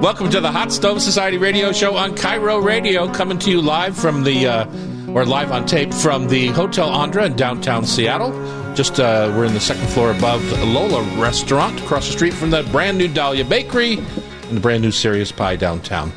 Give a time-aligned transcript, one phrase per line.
[0.00, 3.96] Welcome to the Hot Stove Society radio show on KIRO Radio, coming to you live
[3.96, 8.32] from the, uh, or live on tape from the Hotel Andra in downtown Seattle.
[8.74, 12.62] Just, uh, we're in the second floor above Lola Restaurant, across the street from the
[12.72, 16.12] brand new Dahlia Bakery and the brand new Serious Pie downtown.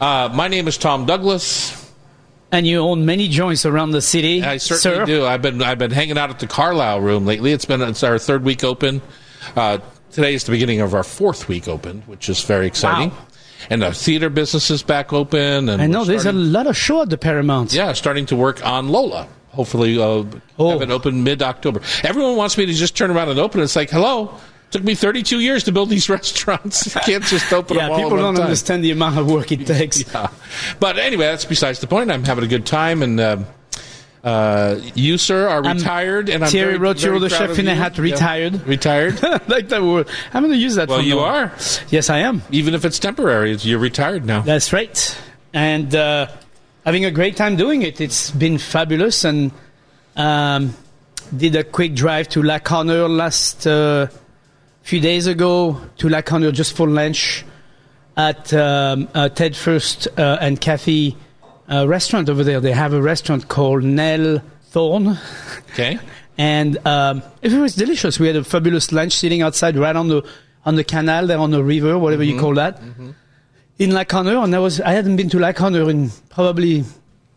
[0.00, 1.80] Uh, my name is Tom Douglas.
[2.52, 4.42] And you own many joints around the city.
[4.42, 5.06] I certainly sir.
[5.06, 5.26] do.
[5.26, 7.50] I've been I've been hanging out at the Carlile Room lately.
[7.50, 9.02] It's been it's our third week open.
[9.56, 9.78] Uh,
[10.14, 13.10] today is the beginning of our fourth week open, which is very exciting.
[13.10, 13.26] Wow.
[13.70, 15.68] And the theater business is back open.
[15.68, 17.72] And I know there's a lot of show at the Paramount.
[17.72, 19.26] yeah, starting to work on Lola.
[19.50, 20.24] Hopefully, uh,
[20.58, 20.70] Oh.
[20.70, 21.80] have it open mid October.
[22.02, 23.60] Everyone wants me to just turn around and open.
[23.60, 23.64] it.
[23.64, 24.34] It's like, hello,
[24.70, 26.94] took me 32 years to build these restaurants.
[26.94, 28.44] You can't just open Yeah, them all people don't time.
[28.44, 30.04] understand the amount of work it takes.
[30.12, 30.28] Yeah.
[30.80, 32.10] But anyway, that's besides the point.
[32.10, 33.38] I'm having a good time, and uh,
[34.24, 37.74] uh, you, sir, are I'm retired, and I'm Thierry very, very the chef in a
[37.74, 38.66] hat, retired.
[38.66, 39.18] Retired.
[39.22, 40.08] I like that word.
[40.32, 40.88] I'm going to use that.
[40.88, 41.52] Well, you now are.
[41.90, 42.42] Yes, I am.
[42.50, 44.40] Even if it's temporary, you're retired now.
[44.40, 45.20] That's right.
[45.52, 46.28] And uh,
[46.86, 48.00] having a great time doing it.
[48.00, 49.24] It's been fabulous.
[49.24, 49.52] And
[50.16, 50.74] um,
[51.36, 54.06] did a quick drive to La Conner last uh,
[54.82, 57.44] few days ago to La Conner just for lunch
[58.16, 61.16] at um, uh, Ted First uh, and Kathy
[61.70, 62.60] uh, restaurant over there.
[62.60, 65.18] They have a restaurant called Nell Thorn.
[65.72, 65.98] Okay.
[66.38, 68.18] and um, it was delicious.
[68.18, 70.22] We had a fabulous lunch sitting outside, right on the
[70.66, 72.34] on the canal there on the river, whatever Mm-hmm.
[72.34, 72.80] you call that,
[73.78, 74.36] in La Conner.
[74.38, 76.84] And I was I hadn't been to La Conner in probably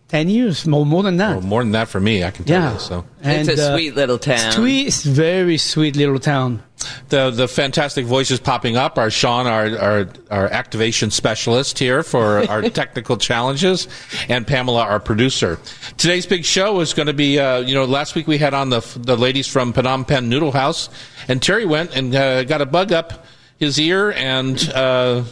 [0.07, 1.37] ten years, more more than that.
[1.37, 2.79] Well, more than that for me, I can tell yeah, you.
[2.79, 4.51] So and, it's a uh, sweet little town.
[4.53, 6.63] Sweet, very sweet little town.
[7.09, 12.39] the the fantastic voices popping up are Sean, our our, our activation specialist here for
[12.49, 13.87] our technical challenges,
[14.29, 15.59] and Pamela, our producer.
[15.97, 18.69] Today's big show is going to be, uh, you know, last week we had on
[18.69, 20.89] the the ladies from Phnom Penh Noodle House,
[21.27, 23.25] and Terry went and uh, got a bug up
[23.57, 24.69] his ear and.
[24.73, 25.23] Uh,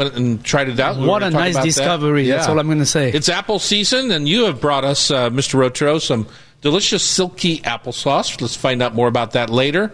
[0.00, 0.96] Went and tried it out.
[0.96, 1.64] We What a nice about that.
[1.66, 2.26] discovery.
[2.26, 3.10] That's all I'm going to say.
[3.12, 5.54] It's apple season, and you have brought us, uh, Mr.
[5.58, 6.26] Rautureau, some
[6.62, 8.40] delicious silky applesauce.
[8.40, 9.92] Let's find out more about that later.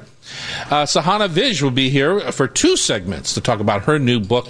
[0.71, 4.49] Uh, Sahana Vij will be here for two segments to talk about her new book,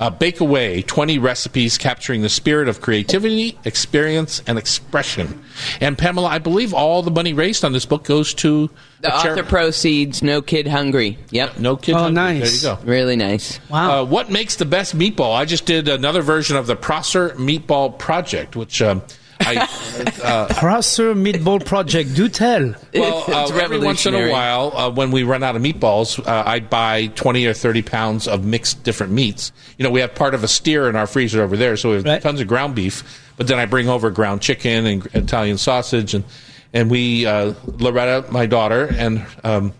[0.00, 5.42] uh, Bake Away 20 Recipes Capturing the Spirit of Creativity, Experience, and Expression.
[5.80, 9.18] And Pamela, I believe all the money raised on this book goes to the a
[9.18, 11.18] chari- author proceeds, no kid hungry.
[11.30, 11.58] Yep.
[11.58, 12.14] No Kid Oh, Hungry.
[12.14, 12.62] nice.
[12.62, 12.84] There you go.
[12.90, 13.60] Really nice.
[13.68, 14.00] wow.
[14.00, 15.34] Uh, what makes the best meatball?
[15.36, 19.02] I just did another version of the Prosser Meatball Project, which um,
[19.46, 22.14] I Prosser Meatball Project.
[22.14, 22.74] Do tell.
[22.94, 26.42] well uh, every once in a while uh, when we run out of meatballs, uh,
[26.46, 29.52] I buy twenty or thirty pounds of mixed different meats.
[29.78, 31.96] You know, we have part of a steer in our freezer over there, so we
[31.96, 32.22] have Right.
[32.22, 33.02] tons of ground beef.
[33.36, 36.24] But then I bring over ground chicken and Italian sausage, and
[36.72, 39.72] and we uh, Loretta, my daughter, and um,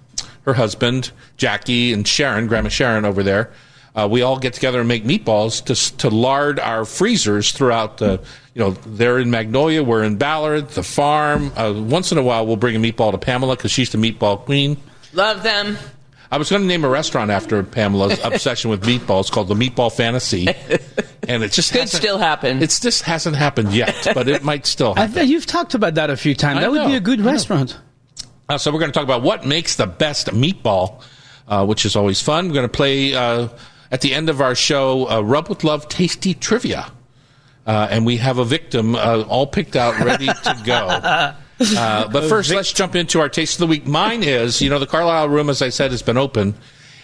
[0.44, 3.50] her husband Jackie and Sharon, Grandma Sharon over there.
[3.94, 8.21] Uh, we all get together and make meatballs to to lard our freezers throughout the.
[8.55, 11.53] You know, they're in Magnolia, we're in Ballard, the farm.
[11.56, 14.38] Uh, once in a while, we'll bring a meatball to Pamela because she's the meatball
[14.38, 14.77] queen.
[15.12, 15.77] Love them.
[16.31, 19.93] I was going to name a restaurant after Pamela's obsession with meatballs called the Meatball
[19.93, 20.47] Fantasy,
[21.28, 22.62] and it just Could still happen.
[22.62, 25.28] It's just hasn't happened yet, but it might still I happen.
[25.28, 26.59] you've talked about that a few times.
[26.59, 27.78] I That would be a good I restaurant.
[28.49, 31.03] Uh, so we're going to talk about what makes the best meatball,
[31.49, 32.49] uh, which is always fun.
[32.49, 33.49] We're going to play uh,
[33.94, 36.91] at the end of our show uh, Rub with Love Tasty Trivia.
[37.65, 41.34] Uh, and we have a victim uh, all picked out, ready to go.
[41.78, 43.87] Uh, but first, let's jump into our taste of the week.
[43.87, 46.56] Mine is, you know, the Carlile Room, as I said, has been open.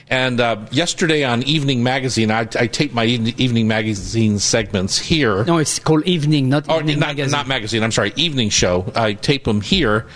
[0.09, 5.45] And uh, yesterday on Evening Magazine, I, I taped my Evening Evening Magazine segments here.
[5.45, 7.31] No, it's called Evening, not Oh, Evening not, Magazine.
[7.31, 7.85] not magazine.
[7.85, 8.91] I'm sorry, evening show.
[8.97, 10.09] I tape them here,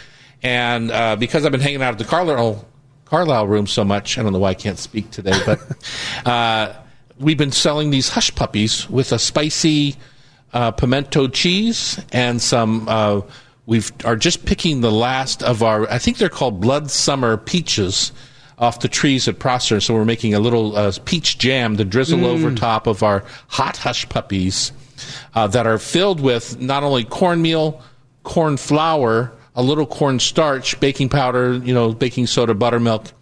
[0.42, 2.66] and uh, because I've been hanging out at the Carlile
[3.14, 5.60] Carlile room so much, I don't know why I can't speak today, but
[6.26, 6.72] uh,
[7.20, 9.94] we've been selling these hush puppies with a spicy
[10.52, 12.88] uh, pimento cheese and some.
[12.88, 13.20] Uh,
[13.66, 15.88] we've are just picking the last of our.
[15.88, 18.10] I think they're called Blood Summer peaches.
[18.56, 22.24] Off the trees at Prosser, so we're making a little uh, peach jam to drizzle
[22.24, 24.70] over top of our hot hush puppies
[25.34, 27.82] uh, that are filled with not only cornmeal,
[28.22, 33.12] corn flour, a little corn starch, baking powder, you know, baking soda, buttermilk.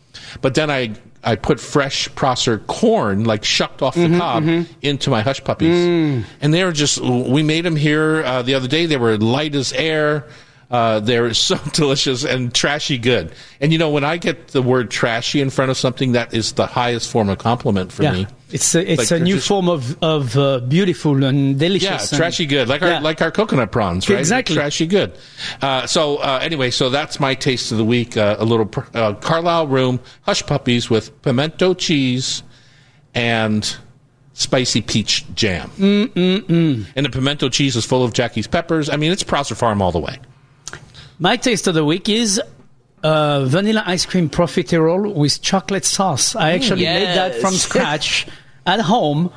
[0.41, 0.95] But then I
[1.25, 4.73] I put fresh Prosser corn, like shucked off the mm-hmm, cob, mm-hmm.
[4.83, 6.25] into my hush puppies, mm.
[6.41, 7.01] and they were just.
[7.01, 8.87] We made them here uh, the other day.
[8.87, 10.27] They were light as air.
[10.73, 13.31] Uh, they're so delicious and trashy good.
[13.61, 16.53] And you know, when I get the word trashy in front of something, that is
[16.53, 18.13] the highest form of compliment for yeah.
[18.13, 18.27] me.
[18.51, 21.85] It's a, it's Like a new just- form of of uh, beautiful and delicious.
[21.89, 24.19] Yeah, and- trashy good, like our like our coconut prawns, right?
[24.19, 24.57] Exactly.
[24.57, 25.13] trashy good.
[25.61, 28.17] Uh, so uh, anyway, so that's my taste of the week.
[28.17, 32.43] Uh, a little pr- uh, Carlile Room hush puppies with pimento cheese
[33.15, 33.77] and
[34.35, 35.71] spicy peach jam.
[35.79, 36.87] Mm-mm-mm.
[36.97, 38.89] And the pimento cheese is full of Jackie's peppers.
[38.89, 40.19] I mean, it's Prosser Farm all the way.
[41.23, 42.43] My taste of the week is
[43.05, 46.35] uh, vanilla ice cream profiterole with chocolate sauce.
[46.35, 48.27] I actually made that from scratch
[48.67, 49.33] at home,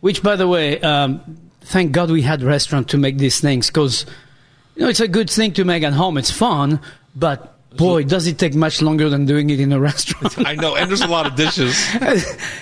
[0.00, 4.04] which, by the way, um, thank God we had restaurant to make these things because
[4.76, 6.18] you know it's a good thing to make at home.
[6.18, 6.80] It's fun,
[7.16, 10.38] but boy, does it take much longer than doing it in a restaurant.
[10.46, 11.74] I know, and there's a lot of dishes.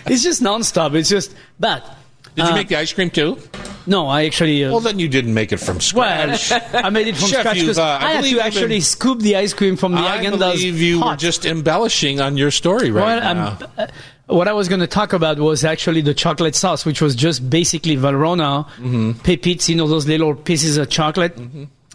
[0.06, 0.94] it's just nonstop.
[0.94, 1.96] It's just but.
[2.37, 3.38] Did you Uh, make the ice cream too?
[3.87, 4.65] No, I actually.
[4.65, 6.53] Uh, Well, then you didn't make it from well, scratch.
[6.75, 8.41] I made it from Chef, scratch you've, because uh, I I, had believe to you've
[8.47, 10.37] actually been- scoop the ice cream from the agenda?
[10.47, 11.19] I Haagen-Dazs believe you were pot.
[11.19, 13.59] just embellishing on your story right Well, now.
[13.79, 13.87] uh,
[14.27, 17.50] what I was going to talk about was actually the chocolate sauce, which was just
[17.50, 19.12] basically Valrhona, Mm-hmm.
[19.25, 21.37] pepits, you know, those little pieces of chocolate,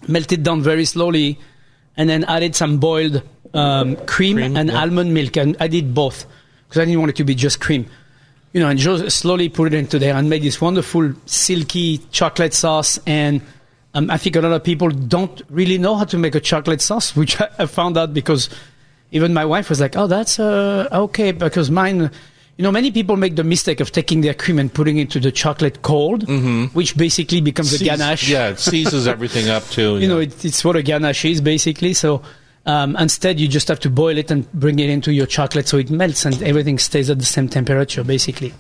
[0.08, 1.40] melted down very slowly,
[1.96, 3.22] and then added some boiled
[3.54, 4.82] um, cream, Cream, and yeah.
[4.82, 5.38] almond milk.
[5.38, 6.26] And I did both
[6.68, 7.86] because I didn't want it to be just cream.
[8.56, 12.54] You know, and just slowly put it into there and made this wonderful silky chocolate
[12.54, 12.98] sauce.
[13.06, 13.42] And
[13.94, 16.80] um, I think a lot of people don't really know how to make a chocolate
[16.80, 18.50] sauce, which I, I found out because
[19.12, 22.10] even my wife was like, "Oh, that's uh, okay," because mine.
[22.58, 25.20] You know, many people make the mistake of taking their cream and putting it to
[25.20, 26.26] the chocolate cold,
[26.74, 28.30] which basically becomes a ganache.
[28.30, 30.00] Yeah, it seizes everything up too.
[30.00, 31.94] You know, it, it's what a ganache is basically.
[31.94, 32.22] So
[32.66, 35.78] um, instead, you just have to boil it and bring it into your chocolate so
[35.78, 38.54] it melts and everything stays at the same temperature, basically.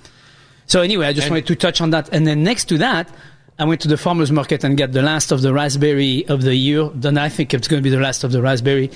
[0.68, 2.10] So anyway, I just And- wanted to touch on that.
[2.12, 3.10] And then next to that,
[3.58, 6.56] I went to the farmer's market and got the last of the raspberry of the
[6.56, 6.90] year.
[6.94, 8.92] Then I think it's going to be the last of the raspberry.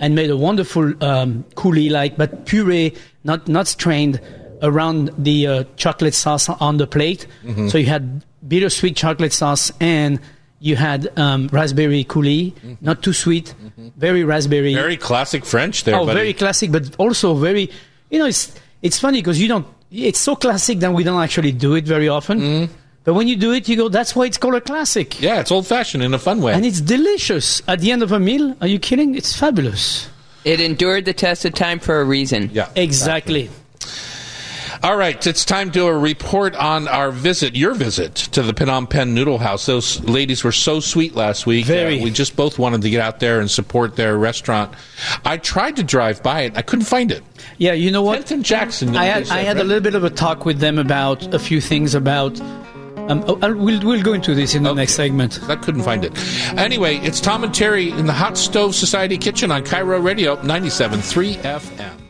[0.00, 4.18] And made a wonderful um, coulis like, but puree, not not strained,
[4.62, 7.26] around the uh, chocolate sauce on the plate.
[7.44, 7.68] Mm-hmm.
[7.68, 10.18] So you had bittersweet chocolate sauce and
[10.60, 13.54] you had um, raspberry coulis, not too sweet,
[13.96, 14.72] very raspberry.
[14.72, 14.80] Mm-hmm.
[14.82, 16.18] very classic French there, Oh, buddy.
[16.18, 17.70] very classic, but also very.
[18.10, 19.66] You know, it's it's funny because you don't.
[19.90, 22.40] It's so classic that we don't actually do it very often.
[22.40, 22.72] Mm-hmm.
[23.02, 25.50] But when you do it, you go, "That's why it's called a classic," yeah, it's
[25.50, 26.52] old fashioned in a fun way.
[26.52, 28.54] and it's delicious at the end of a meal.
[28.60, 29.14] Are you kidding?
[29.14, 30.08] It's fabulous.
[30.44, 32.50] It endured the test of time for a reason.
[32.52, 32.68] yeah.
[32.76, 33.50] Exactly.
[34.82, 38.88] All right, it's time to a report on our visit, your visit to the Phnom
[38.88, 39.66] Penh Noodle House.
[39.66, 41.66] Those ladies were so sweet last week.
[41.66, 42.00] Very.
[42.00, 44.72] Uh, we just both wanted to get out there and support their restaurant.
[45.22, 46.56] I tried to drive by it.
[46.56, 47.22] I couldn't find it.
[47.58, 48.16] Yeah, you know what?
[48.20, 48.96] Kenton Jackson.
[48.96, 51.38] I had said, I had a little bit of a talk with them about a
[51.38, 52.40] few things about.
[52.40, 54.76] Um, oh, we'll we'll go into this in the Okay.
[54.78, 55.40] next segment.
[55.50, 56.12] I couldn't find it.
[56.58, 61.34] Anyway, it's Tom and Terry in the Hot Stove Society kitchen on KIRO Radio 97.3
[61.42, 62.09] FM.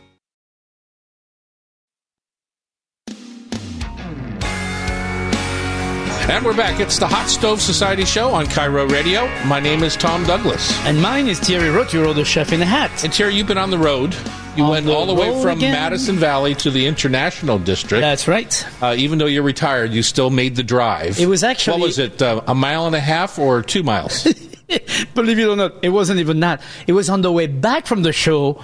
[6.31, 6.79] And we're back.
[6.79, 9.27] It's the Hot Stove Society show on KIRO Radio.
[9.47, 10.71] My name is Tom Douglas.
[10.85, 13.03] And mine is Thierry Rautureau, the chef in a hat.
[13.03, 14.15] And Terry, you've been on the road.
[14.55, 15.73] You On went all the way from again.
[15.73, 17.99] Madison Valley to the International District.
[18.01, 18.65] That's right.
[18.81, 21.19] Uh, even though you're retired, you still made the drive.
[21.19, 24.23] It was actually- What was it, uh, a mile and a half or two miles?
[25.13, 26.61] Believe it or not, it wasn't even that.
[26.87, 28.63] It was on the way back from the show.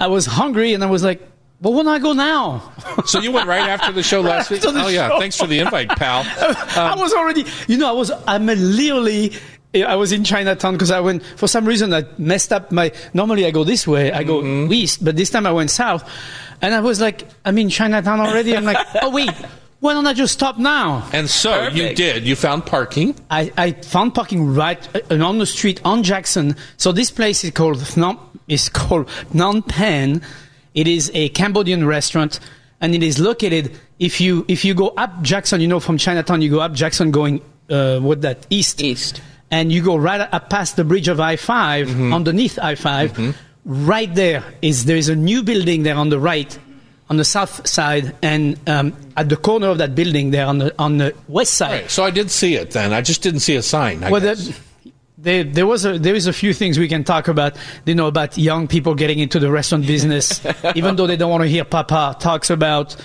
[0.00, 1.20] I was hungry and I was like,
[1.62, 2.72] well, when I go now?
[3.06, 4.58] so you went right after the show last week?
[4.60, 5.08] After the Oh, yeah.
[5.08, 5.18] show.
[5.20, 6.22] Thanks for the invite, pal.
[6.76, 9.32] I was already, you know, I was, I'm literally,
[9.74, 13.46] I was in Chinatown because I went, for some reason, I messed up my, normally
[13.46, 14.72] I go this way, I go Mm-hmm.
[14.72, 16.08] east, but this time I went south.
[16.60, 18.56] And I was like, I'm in Chinatown already.
[18.56, 19.30] I'm like, oh, wait,
[19.80, 21.08] why don't I just stop now?
[21.12, 22.24] And so you did.
[22.24, 23.16] You found parking.
[23.30, 24.78] I, I found parking right
[25.10, 26.54] uh, on the street on Jackson.
[26.76, 30.22] So this place is called Phnom, is called Phnom Penh.
[30.74, 32.40] It is a Cambodian restaurant,
[32.80, 33.78] and it is located.
[33.98, 37.10] If you if you go up Jackson, you know from Chinatown, you go up Jackson
[37.10, 39.20] going uh, what that east East.
[39.50, 42.12] and you go right up past the bridge of I 5 Mm-hmm.
[42.14, 46.58] underneath I 5 Right there is there is a new building there on the right,
[47.08, 50.74] on the south side, and um, at the corner of that building there on the
[50.80, 51.82] on the west side.
[51.82, 51.90] Right.
[51.90, 52.92] So I did see it then.
[52.92, 54.02] I just didn't see a sign.
[54.02, 54.20] I Well,
[55.22, 57.56] there was a there is a few things we can talk about.
[57.84, 61.42] You know about young people getting into the restaurant business, even though they don't want
[61.42, 62.96] to hear Papa talks about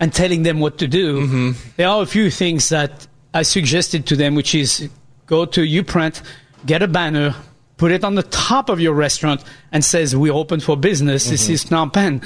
[0.00, 1.22] and telling them what to do.
[1.22, 1.70] Mm-hmm.
[1.76, 4.88] There are a few things that I suggested to them, which is
[5.26, 6.22] go to Uprint,
[6.64, 7.34] get a banner,
[7.76, 11.24] put it on the top of your restaurant, and says we're open for business.
[11.24, 11.32] Mm-hmm.
[11.32, 12.22] This is Phnom Penh,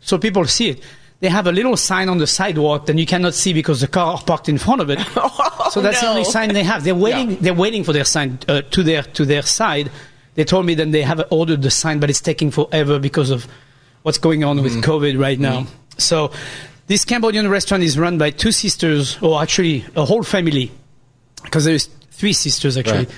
[0.00, 0.82] so people see it.
[1.22, 4.14] They have a little sign on the sidewalk that you cannot see because the car
[4.14, 4.98] are parked in front of it.
[5.70, 6.82] so that's the only sign they have.
[6.82, 7.30] They're waiting.
[7.30, 7.36] Yeah.
[7.40, 9.88] They're waiting for their sign uh, to their to their side.
[10.34, 13.46] They told me that they have ordered the sign, but it's taking forever because of
[14.02, 15.68] what's going on with COVID right now.
[15.96, 16.32] So
[16.88, 20.72] this Cambodian restaurant is run by two sisters, or actually a whole family,
[21.44, 23.06] because there's three sisters actually.
[23.06, 23.14] Right.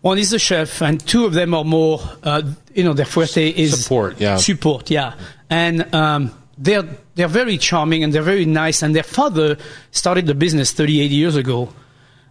[0.00, 2.40] One is the chef, and two of them are more, uh,
[2.72, 4.36] you know, their fuerte is Support, yeah.
[4.38, 5.12] support, yeah.
[5.50, 6.84] And um, they're
[7.14, 8.82] they're very charming and they're very nice.
[8.82, 9.56] And their father
[9.90, 11.72] started the business 38 years ago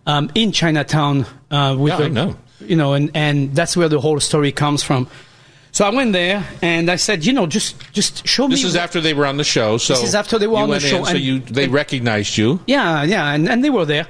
[0.06, 1.26] um, in Chinatown.
[1.50, 2.36] Uh, with Yeah, I a- know.
[2.60, 5.08] You know, and and that's where the whole story comes from.
[5.72, 8.64] So I went there and I said, you know, just just show This me.
[8.64, 9.78] This is after they were on the show.
[9.78, 11.68] So This is after they were on the went in, show, so and- you they
[11.68, 12.60] recognized you.
[12.66, 14.08] Yeah, yeah, and, and they were there.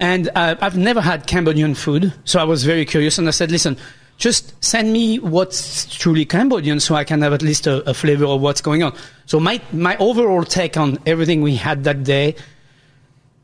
[0.00, 3.18] And uh, I've never had Cambodian food, so I was very curious.
[3.18, 3.76] And I said, listen,
[4.16, 8.24] just send me what's truly Cambodian so I can have at least a, a flavor
[8.24, 8.94] of what's going on.
[9.26, 12.34] So my, my overall take on everything we had that day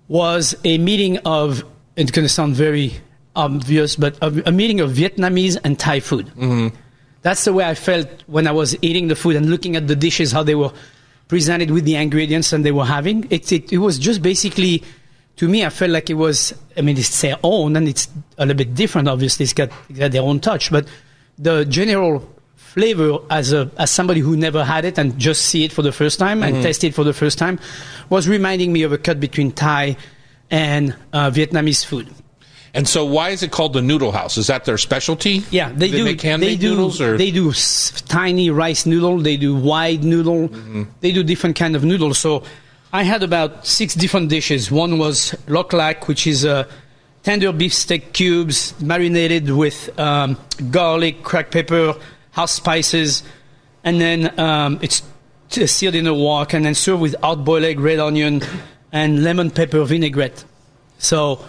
[0.09, 1.65] was a meeting of,
[1.97, 2.95] it's going to sound very
[3.37, 6.27] obvious, but a, a meeting of Vietnamese and Thai food.
[6.29, 6.75] Mm-hmm.
[7.23, 9.97] That's the way I felt when I was eating the food and looking at the
[9.97, 10.73] dishes, how they were
[11.29, 13.27] presented with the ingredients and they were having.
[13.31, 14.83] It, it, it was just basically,
[15.37, 18.09] to me, I felt like it was, I mean, it's their own and it's
[18.39, 19.45] a little bit different, obviously.
[19.45, 20.87] It's got, it's got their own touch, but
[21.39, 25.73] the general flavor as a as somebody who never had it and just see it
[25.73, 27.59] for the first time and test it for the first time
[28.09, 29.97] was reminding me of a cut between Thai
[30.51, 32.09] and uh, Vietnamese food.
[32.75, 34.39] And so, why is it called the Noodle House?
[34.39, 35.43] Is that their specialty?
[35.51, 36.05] Yeah, they, do.
[36.05, 36.71] make they do.
[36.71, 39.19] noodles, or They do s- tiny rice noodle.
[39.19, 40.49] They do wide noodle.
[40.49, 40.85] Mm-hmm.
[41.01, 42.19] They do different kind of noodles.
[42.19, 42.45] So
[42.95, 44.71] I had about six different dishes.
[44.71, 46.69] One was lok lak, which is uh,
[47.23, 50.37] tender beef steak cubes marinated with um,
[50.71, 51.95] garlic, cracked pepper,
[52.33, 53.23] house spices,
[53.83, 55.03] and then um, it's
[55.49, 58.43] seared in a wok and then served with hard-boiled egg, red onion,
[58.93, 60.45] and lemon pepper vinaigrette.
[60.99, 61.43] So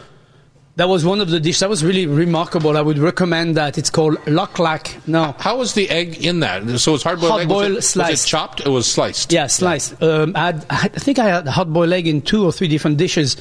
[0.75, 1.59] that was one of the dishes.
[1.59, 2.75] That was really remarkable.
[2.77, 3.77] I would recommend that.
[3.77, 4.97] It's called lok lak.
[5.07, 5.35] No.
[5.39, 6.79] how was the egg in that?
[6.79, 7.47] So it's hard boiled egg.
[7.47, 8.27] Was Hard-boiled was it sliced.
[8.27, 8.59] chopped?
[8.61, 9.31] It was sliced.
[9.31, 10.01] Yeah, sliced.
[10.01, 12.97] Um, I, had, I think I had hot boiled egg in two or three different
[12.97, 13.37] dishes,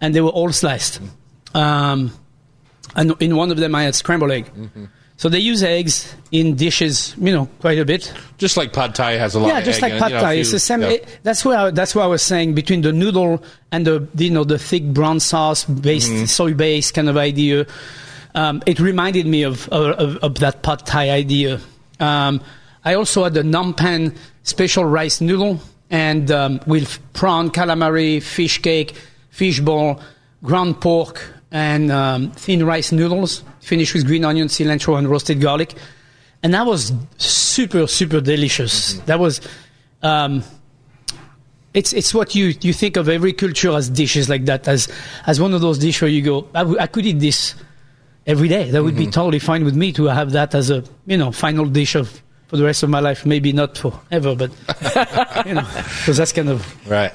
[0.00, 1.00] and they were all sliced.
[1.54, 2.12] Um,
[2.94, 4.46] and in one of them, I had scrambled egg.
[4.54, 4.84] Mm-hmm.
[5.20, 8.10] So they use eggs in dishes, you know, quite a bit.
[8.38, 9.50] Just like pad thai has a lot.
[9.50, 9.56] Of.
[9.58, 10.32] Yeah, just like pad you know, thai.
[10.40, 10.80] It's you- the same.
[10.80, 10.88] yeah.
[10.88, 14.30] it- that's where I, that's what I was saying between the noodle and the you
[14.30, 16.24] know the thick brown sauce based Mm-hmm.
[16.24, 17.66] soy based kind of idea.
[18.34, 21.60] Um, it reminded me of of, of that pad thai idea.
[22.00, 22.40] Um,
[22.82, 25.60] I also had the Phnom Penh special rice noodle
[25.90, 28.94] and um, with prawn, calamari, fish cake,
[29.28, 30.00] fish ball,
[30.42, 31.20] ground pork,
[31.52, 35.74] and um, thin rice noodles, finished with green onion, cilantro, and roasted garlic.
[36.42, 38.94] And that was super, super delicious.
[39.00, 39.40] That was,
[40.02, 40.42] um,
[41.74, 44.88] it's it's what you you think of every culture as dishes like that, as
[45.26, 47.54] as one of those dishes where you go, I, w- I could eat this
[48.26, 48.70] every day.
[48.70, 51.66] That would be totally fine with me to have that as a you know final
[51.66, 53.24] dish of for the rest of my life.
[53.24, 54.50] Maybe not forever, but
[55.46, 55.66] you know,
[56.00, 57.12] because that's kind of Right.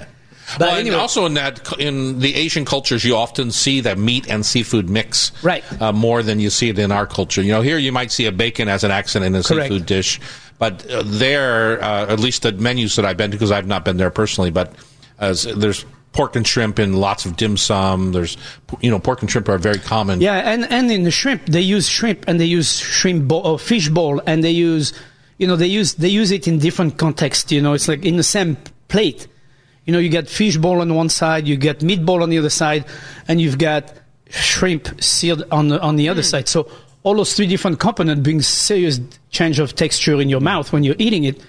[0.53, 0.93] But well, anyway.
[0.93, 4.89] and also in that in the Asian cultures, you often see that meat and seafood
[4.89, 5.63] mix, Right.
[5.81, 7.41] Uh, more than you see it in our culture.
[7.41, 9.69] You know, here you might see a bacon as an accent in a Correct.
[9.69, 10.19] seafood dish,
[10.59, 13.83] but uh, there, uh, at least the menus that I've been to, because I've not
[13.85, 14.73] been there personally, but
[15.19, 18.13] as there's pork and shrimp in lots of dim sum.
[18.13, 18.37] There's,
[18.79, 20.21] you know, pork and shrimp are very common.
[20.21, 23.59] Yeah, and, and in the shrimp they use shrimp and they use shrimp bowl or
[23.59, 24.93] fish ball, and they use
[25.37, 27.51] you know they use they use it in different contexts.
[27.51, 29.27] You know, it's like in the same plate.
[29.86, 32.50] You know, you get fish bowl on one side, you get meatball on the other
[32.50, 32.86] side,
[33.27, 33.94] and you've got
[34.30, 36.48] shrimp seared on the on the other side.
[36.48, 36.68] So
[37.04, 39.00] all those three different components bring serious
[39.30, 41.39] change of texture in your mouth when you're eating it.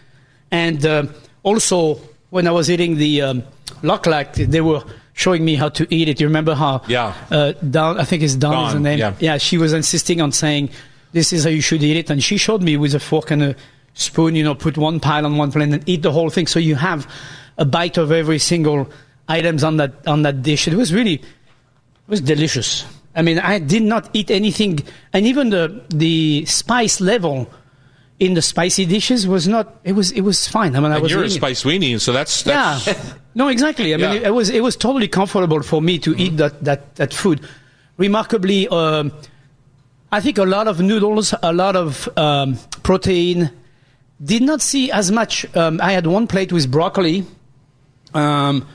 [0.51, 1.07] And uh,
[1.43, 1.95] also,
[2.31, 3.43] when I was eating the um,
[3.83, 6.21] lok lak, they were showing me how to eat it.
[6.21, 6.83] You remember how?
[6.87, 7.15] Yeah.
[7.31, 9.15] Uh, Dawn, I think it's Dawn, is the Dawn, name.
[9.19, 9.39] yeah.
[9.39, 10.69] she was insisting on saying,
[11.13, 13.43] "This is how you should eat it," and she showed me with a fork and
[13.43, 13.57] a
[13.95, 14.35] spoon.
[14.37, 16.47] You know, put one pile on one plate and eat the whole thing.
[16.47, 17.11] So you have
[17.59, 18.89] a bite of every single
[19.29, 20.69] items on that on that dish.
[20.69, 22.85] It was really, it was delicious.
[23.15, 24.81] I mean, I did not eat anything,
[25.13, 27.49] and even the the spice level
[28.19, 29.81] in the spicy dishes was not.
[29.85, 30.77] It was it was fine.
[30.77, 32.95] I mean, I And was you're a spice weenie, so that's, that's Yeah.
[33.35, 33.93] No, exactly.
[33.93, 34.15] I mean, Yeah.
[34.17, 37.41] it, it was it was totally comfortable for me to eat that that that food.
[37.99, 39.13] Remarkably, um,
[40.13, 43.51] I think a lot of noodles, a lot of um, protein.
[44.23, 45.45] Did not see as much.
[45.57, 47.25] Um, I had one plate with broccoli,
[48.17, 48.67] um,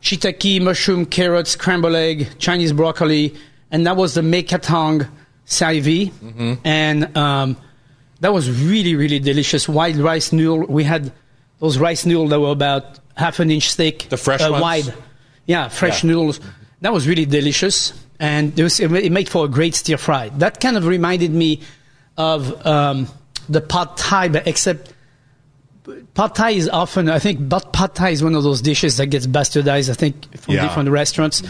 [0.00, 3.34] shiitake, mushroom, carrots, scrambled egg, Chinese broccoli,
[3.70, 5.08] and that was the mekatong
[5.46, 6.12] saivi,
[6.64, 7.56] and um,
[8.20, 9.68] that was really really delicious.
[9.68, 10.66] Wild rice noodle.
[10.66, 11.12] We had
[11.58, 14.62] those rice noodles that were about half an inch thick, The fresh uh, ones?
[14.62, 14.94] wide.
[15.46, 16.08] Yeah, fresh Yeah.
[16.10, 16.40] noodles.
[16.80, 20.30] That was really delicious, and it, was, it made for a great stir fry.
[20.38, 21.60] That kind of reminded me
[22.16, 23.06] of um,
[23.48, 24.92] the pad thai, but except
[26.14, 29.06] pad thai is often, I think, but pad thai is one of those dishes that
[29.06, 29.90] gets bastardized.
[29.90, 30.62] I think from Yeah.
[30.62, 31.42] different restaurants.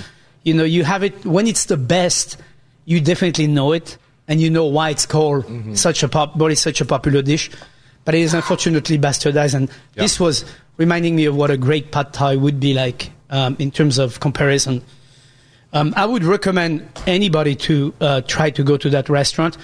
[0.44, 2.36] You know, you have it when it's the best.
[2.84, 3.96] You definitely know it,
[4.26, 7.50] and you know why it's called such a pop, why it's such a popular dish.
[8.04, 10.02] But it is unfortunately bastardized, and Yeah.
[10.02, 10.44] this was
[10.78, 14.18] reminding me of what a great pad thai would be like um, in terms of
[14.20, 14.82] comparison.
[15.72, 19.56] Um, I would recommend anybody to uh, try to go to that restaurant.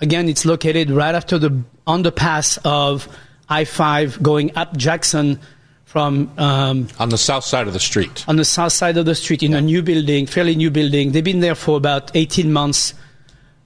[0.00, 1.50] Again, it's located right after the
[1.86, 3.08] underpass of
[3.50, 5.40] I-5 going up Jackson
[5.84, 8.24] from um, on the south side of the street.
[8.28, 9.58] On the south side of the street in yeah.
[9.58, 11.10] a new building, fairly new building.
[11.10, 12.94] They've been there for about 18 months.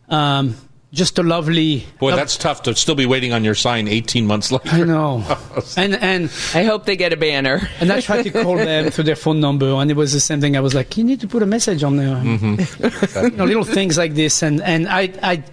[0.09, 0.57] Um,
[0.95, 1.85] just a lovely.
[1.99, 4.71] Boy, lo- that's tough to still be waiting on your sign 18 months later.
[4.71, 5.23] I know.
[5.77, 6.25] and and
[6.55, 7.69] I hope they get a banner.
[7.81, 10.41] and I tried to call them through their phone number, and it was the same
[10.41, 10.57] thing.
[10.57, 12.17] I was like, you need to put a message on there.
[12.17, 13.25] Mm-hmm.
[13.25, 15.45] you know, little things like this, and and I I.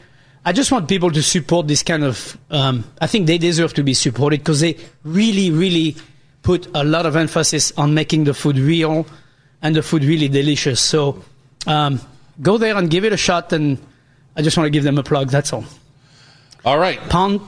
[0.44, 2.38] I just want people to support this kind of.
[2.50, 5.96] Um, I think they deserve to be supported because they really, really
[6.42, 9.06] put a lot of emphasis on making the food real
[9.62, 10.82] and the food really delicious.
[10.82, 11.24] So
[11.68, 12.02] um,
[12.42, 13.78] go there and give it a shot and
[14.36, 15.30] I just want to give them a plug.
[15.30, 15.66] That's all.
[16.66, 17.00] All right.
[17.02, 17.48] Phnom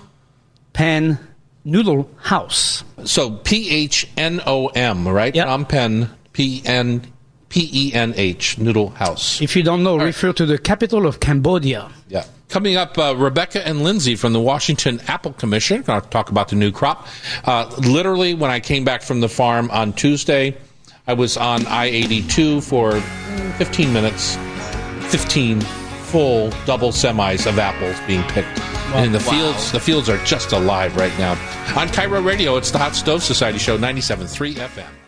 [0.73, 1.17] Penh
[1.65, 2.83] Noodle House.
[3.05, 5.33] So P H N O M, right?
[5.33, 5.47] Yep.
[5.47, 7.01] Phnom Penh P N
[7.49, 9.41] P E N H Noodle House.
[9.41, 10.35] If you don't know, all refer right.
[10.37, 11.89] to the capital of Cambodia.
[12.09, 12.25] Yeah.
[12.53, 15.81] Coming up, uh, Rebecca and Lindsay from the Washington Apple Commission.
[15.81, 17.07] Going to talk about the new crop.
[17.45, 20.55] Uh, literally, when I came back from the farm on Tuesday,
[21.07, 24.35] I was on I 82 for 15 minutes.
[25.09, 28.59] 15 full double semis of apples being picked.
[28.59, 29.31] Well, and the wow.
[29.31, 31.31] fields the fields are just alive right now.
[31.75, 35.02] On KIRO Radio, it's the Hot Stove Society Show 97.3 FM.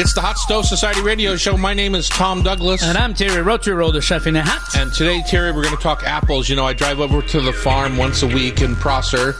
[0.00, 1.58] It's the Hot Stove Society Radio Show.
[1.58, 2.82] My name is Tom Douglas.
[2.82, 4.62] And I'm Terry Rautureau the chef in a hat.
[4.74, 6.48] And today, Terry, we're going to talk apples.
[6.48, 9.34] You know, I drive over to the farm once a week in Prosser,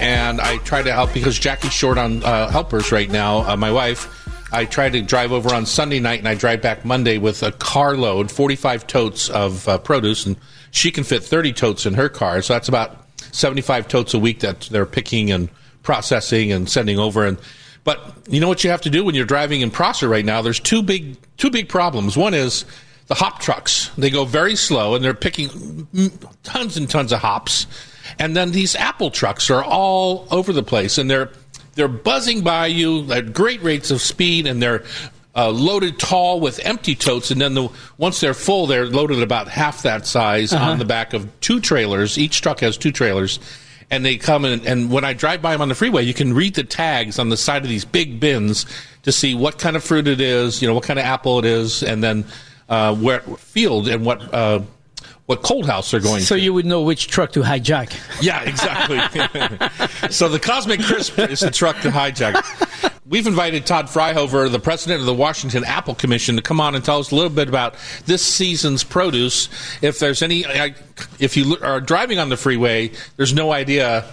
[0.00, 3.70] and I try to help because Jackie's short on uh, helpers right now, uh, my
[3.70, 4.28] wife.
[4.52, 7.52] I try to drive over on Sunday night and I drive back Monday with a
[7.52, 10.34] carload, 45 totes of uh, produce, and
[10.72, 12.42] she can fit 30 totes in her car.
[12.42, 15.50] So that's about 75 totes a week that they're picking and
[15.84, 17.24] processing and sending over.
[17.24, 17.38] And
[17.84, 20.42] but you know what you have to do when you're driving in Prosser right now?
[20.42, 22.16] There's two big two big problems.
[22.16, 22.64] One is
[23.06, 23.90] the hop trucks.
[23.96, 25.88] They go very slow and they're picking
[26.42, 27.66] tons and tons of hops.
[28.18, 31.30] And then these apple trucks are all over the place and they're
[31.74, 34.84] they're buzzing by you at great rates of speed, and they're
[35.34, 39.48] uh, loaded tall with empty totes, and then the, once they're full, they're loaded about
[39.48, 40.72] half that size uh-huh.
[40.72, 42.18] on the back of two trailers.
[42.18, 43.38] Each truck has two trailers,
[43.90, 44.66] and they come in.
[44.66, 47.28] And when I drive by them on the freeway, you can read the tags on
[47.28, 48.66] the side of these big bins
[49.02, 51.44] to see what kind of fruit it is, you know, what kind of apple it
[51.44, 52.24] is, and then
[52.68, 54.60] uh, where field and what uh,
[55.30, 56.40] what cold house they're going so to.
[56.40, 57.96] you would know which truck to hijack.
[58.20, 58.98] Yeah, exactly.
[60.10, 62.34] so the Cosmic Crisp is the truck to hijack.
[63.06, 66.84] We've invited Todd Fryhover, the president of the Washington Apple Commission, to come on and
[66.84, 69.48] tell us a little bit about this season's produce.
[69.82, 70.44] If there's any,
[71.20, 74.04] if you are driving on the freeway, there's no idea,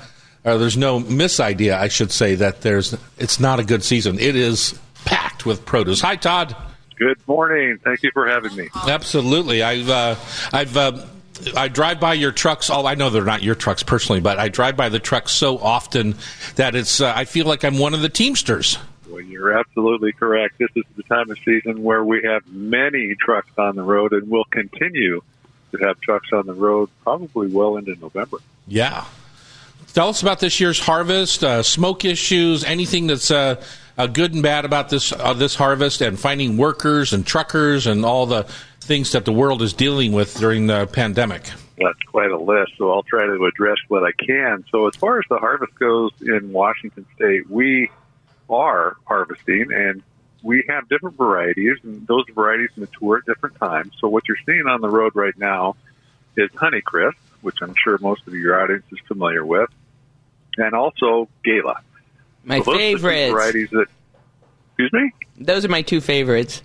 [0.46, 4.20] or there's no miss idea, I should say, that there's it's not a good season.
[4.20, 6.00] It is packed with produce.
[6.02, 6.56] Hi, Todd.
[6.98, 7.80] Good morning.
[7.84, 8.70] Thank you for having me.
[8.76, 9.62] Absolutely.
[9.62, 10.16] I've uh,
[10.52, 11.06] I've uh,
[11.56, 12.70] I drive by your trucks.
[12.70, 15.58] Oh, I know they're not your trucks personally, but I drive by the trucks so
[15.60, 16.16] often
[16.56, 18.80] that it's uh, I feel like I'm one of the Teamsters.
[19.08, 20.58] Well, you're absolutely correct.
[20.58, 24.30] This is the time of season where we have many trucks on the road, and
[24.30, 25.22] we'll continue
[25.72, 28.38] to have trucks on the road probably well into November.
[28.68, 29.06] Yeah.
[29.94, 33.32] Tell us about this year's harvest, uh, smoke issues, anything that's
[33.98, 38.06] uh, good and bad about this uh, this harvest and finding workers and truckers and
[38.06, 38.44] all the
[38.88, 41.44] things that the world is dealing with during the pandemic?
[41.78, 44.66] That's quite a list, so I'll try to address what I can.
[44.72, 47.92] So, as far as the harvest goes in Washington State, we
[48.50, 50.02] are harvesting and
[50.42, 53.94] we have different varieties, and those varieties mature at different times.
[54.00, 55.76] So, what you're seeing on the road right now
[56.36, 59.70] is Honeycrisp, which I'm sure most of your audience is familiar with,
[60.58, 61.82] and also Gala.
[62.48, 63.32] My so favorites.
[63.32, 63.88] varieties that.
[64.70, 65.12] Excuse me.
[65.38, 66.64] Those are my two favorites.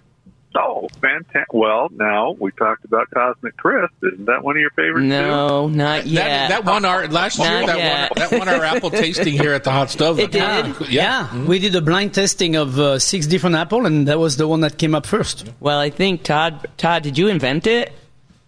[0.54, 1.52] Oh, fantastic!
[1.54, 3.92] Well, now we talked about Cosmic Crisp.
[4.02, 5.06] Isn't that one of your favorites?
[5.06, 5.74] No, too?
[5.74, 6.24] not yet.
[6.24, 7.66] That, that won our last not year.
[7.66, 8.10] That yet.
[8.10, 10.18] won, that won our apple tasting here at the Hot Stove.
[10.18, 10.40] It did.
[10.40, 11.26] Yeah, yeah.
[11.28, 11.46] Mm-hmm.
[11.46, 14.60] we did a blind tasting of uh, six different apple, and that was the one
[14.60, 15.48] that came up first.
[15.58, 16.68] Well, I think Todd.
[16.76, 17.92] Todd, did you invent it?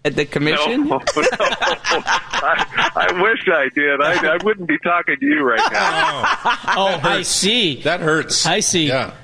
[0.05, 0.88] At the commission?
[0.88, 1.03] No, no.
[1.17, 4.01] I, I, wish I did.
[4.01, 6.23] I, I, wouldn't be talking to you right now.
[6.77, 7.83] oh, I see.
[7.83, 8.47] That hurts.
[8.47, 8.88] I see.
[8.88, 9.14] Yeah.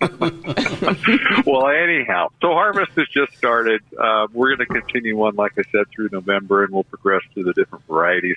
[1.46, 3.82] well, anyhow, so harvest has just started.
[3.98, 7.44] Uh, we're going to continue on, like I said, through November, and we'll progress through
[7.44, 8.36] the different varieties.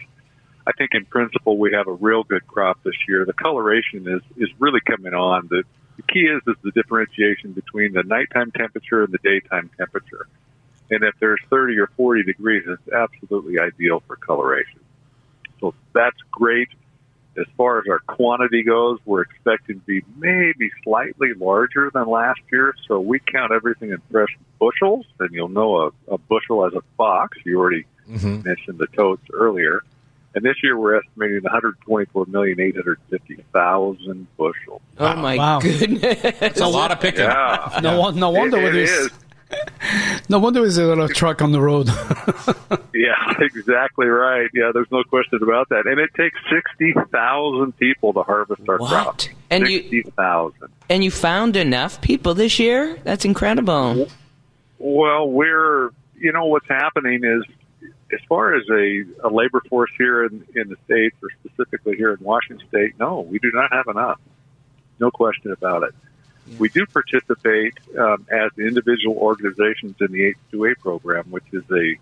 [0.66, 3.26] I think, in principle, we have a real good crop this year.
[3.26, 5.48] The coloration is is really coming on.
[5.50, 5.64] The,
[5.98, 10.28] the key is is the differentiation between the nighttime temperature and the daytime temperature.
[10.92, 14.80] And if there's 30 or 40 degrees, it's absolutely ideal for coloration.
[15.60, 16.68] So that's great.
[17.36, 22.40] As far as our quantity goes, we're expecting to be maybe slightly larger than last
[22.52, 22.76] year.
[22.88, 26.82] So we count everything in fresh bushels, and you'll know a, a bushel as a
[26.98, 27.38] box.
[27.46, 28.42] You already Mm-hmm.
[28.46, 29.82] mentioned the totes earlier.
[30.36, 34.82] And this year we're estimating 124,850,000 bushels.
[34.98, 35.60] Oh my Wow.
[35.60, 36.20] goodness!
[36.42, 37.22] It's a lot of picking.
[37.22, 37.80] Yeah.
[37.82, 39.12] No, won- no wonder It- it there's is.
[40.30, 41.90] No wonder there's a lot of truck on the road.
[42.96, 44.50] Yeah, exactly right.
[44.54, 45.88] Yeah, there's no question about that.
[45.88, 48.90] And it takes 60,000 people to harvest our What?
[48.90, 49.22] crop.
[49.50, 50.70] And you- 60,000.
[50.90, 52.98] and you found enough people this year?
[53.04, 54.08] That's incredible.
[54.78, 57.44] Well, we're, you know, what's happening is,
[58.14, 62.12] as far as a, a labor force here in, in the States, or specifically here
[62.14, 64.20] in Washington State, no, we do not have enough.
[65.00, 65.96] No question about it.
[66.58, 71.96] We do participate um, as individual organizations in the H2A program, which is a,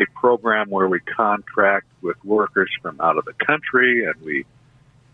[0.00, 4.44] a program where we contract with workers from out of the country and we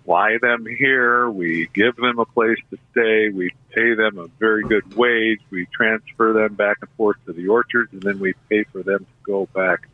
[0.05, 1.31] fly them here.
[1.31, 3.29] We give them a place to stay.
[3.29, 5.41] We pay them a very good wage.
[5.51, 9.01] We transfer them back and forth to the orchards, and then we pay for them
[9.01, 9.89] to go back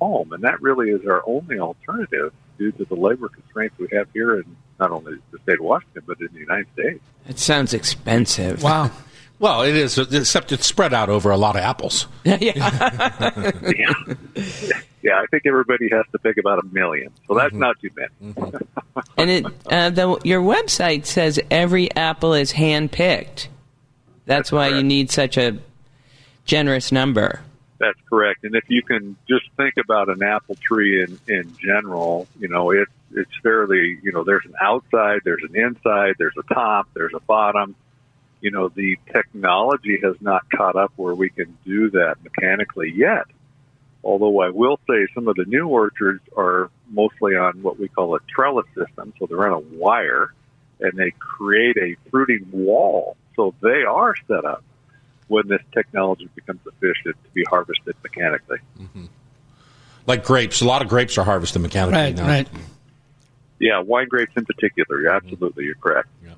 [0.00, 0.32] home.
[0.32, 4.36] And that really is our only alternative due to the labor constraints we have here
[4.38, 7.00] in not only the state of Washington, but in the United States.
[7.28, 8.62] It sounds expensive.
[8.62, 8.90] wow.
[9.40, 12.06] Well, it is, except it's spread out over a lot of apples.
[12.24, 12.38] yeah.
[12.40, 13.92] yeah.
[15.02, 18.54] Yeah, I think everybody has to pick about a million, so that's not too many.
[19.18, 23.48] And it, uh, the, your website says every apple is hand picked.
[24.24, 25.58] That's why you need such a
[26.46, 27.40] generous number.
[27.78, 28.44] That's correct.
[28.44, 32.70] And if you can just think about an apple tree in, in general, you know,
[32.70, 37.14] it, it's fairly, you know, there's an outside, there's an inside, there's a top, there's
[37.14, 37.74] a bottom.
[38.40, 43.24] You know, the technology has not caught up where we can do that mechanically yet.
[44.04, 48.14] Although I will say some of the new orchards are mostly on what we call
[48.14, 49.14] a trellis system.
[49.18, 50.32] So they're on a wire
[50.78, 53.16] and they create a fruiting wall.
[53.34, 54.62] So they are set up
[55.28, 58.58] when this technology becomes efficient to be harvested mechanically.
[60.06, 60.60] Like grapes.
[60.60, 62.26] A lot of grapes are harvested mechanically Right, now.
[62.26, 62.48] right.
[63.58, 65.00] Yeah, wine grapes in particular.
[65.00, 66.08] You're absolutely, you're correct.
[66.24, 66.32] Yeah.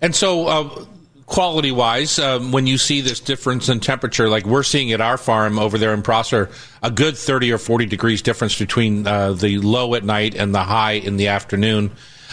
[0.00, 0.84] And so, uh,
[1.26, 5.16] quality wise, um, when you see this difference in temperature, like we're seeing at our
[5.18, 6.50] farm over there in Prosser,
[6.82, 10.62] a good 30 or 40 degrees difference between uh, the low at night and the
[10.62, 11.90] high in the afternoon.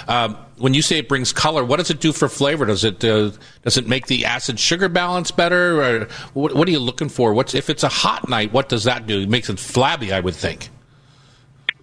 [0.08, 2.65] Um, when you say it brings color, what does it do for flavor?
[2.65, 3.32] Does it uh,
[3.63, 5.82] does it make the acid sugar balance better?
[5.82, 7.34] Or what, what are you looking for?
[7.34, 8.54] What's if it's a hot night?
[8.54, 9.21] What does that do?
[9.21, 10.69] It makes it flabby, I would think.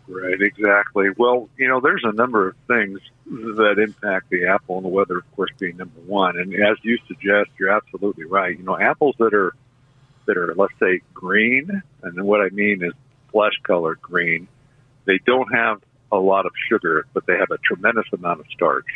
[0.08, 1.10] Right, exactly.
[1.16, 5.18] Well, you know, there's a number of things that impact the apple, and the weather,
[5.18, 6.38] of course, being number one.
[6.38, 8.56] And as you suggest, you're absolutely right.
[8.56, 9.54] You know, apples that are
[10.26, 12.92] that are, let's say, green, and what I mean is
[13.32, 14.48] flesh colored green.
[15.04, 18.86] They don't have a lot of sugar, but they have a tremendous amount of starch.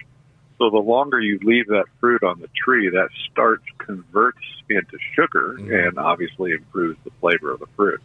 [0.59, 5.57] So the longer you leave that fruit on the tree, that starch converts into sugar
[5.59, 5.73] mm-hmm.
[5.73, 8.01] and obviously improves the flavor of the fruit.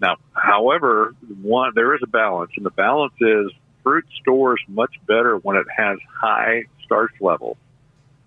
[0.00, 5.36] Now, however, one there is a balance, and the balance is fruit stores much better
[5.36, 7.56] when it has high starch levels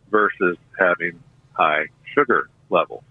[0.10, 1.22] versus having
[1.54, 3.04] high sugar levels.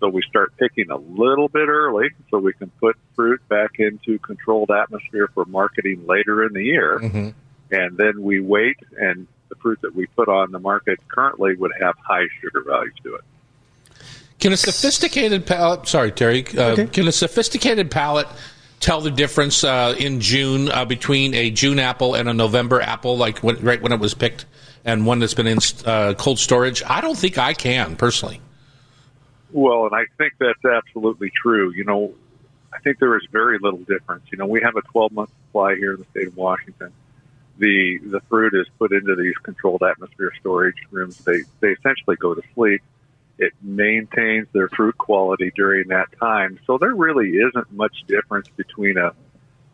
[0.00, 4.18] So we start picking a little bit early so we can put fruit back into
[4.20, 7.00] controlled atmosphere for marketing later in the year.
[7.02, 7.34] Mhm.
[7.70, 11.72] And then we wait, and the fruit that we put on the market currently would
[11.80, 13.22] have high sugar values to it.
[14.38, 15.88] Can a sophisticated palate?
[15.88, 16.46] Sorry, Terry.
[16.56, 16.86] Uh, Okay.
[16.86, 18.28] Can a sophisticated palate
[18.78, 23.16] tell the difference uh, in June uh, between a June apple and a November apple,
[23.16, 24.44] like when, right when it was picked,
[24.84, 26.84] and one that's been in uh, cold storage?
[26.86, 28.40] I don't think I can personally.
[29.52, 31.72] Well, and I think that's absolutely true.
[31.74, 32.14] You know,
[32.72, 34.24] I think there is very little difference.
[34.30, 36.92] You know, we have a 12 month supply here in the state of Washington.
[37.58, 41.18] The the fruit is put into these controlled atmosphere storage rooms.
[41.18, 42.82] They they essentially go to sleep.
[43.38, 46.58] It maintains their fruit quality during that time.
[46.66, 49.12] So there really isn't much difference between a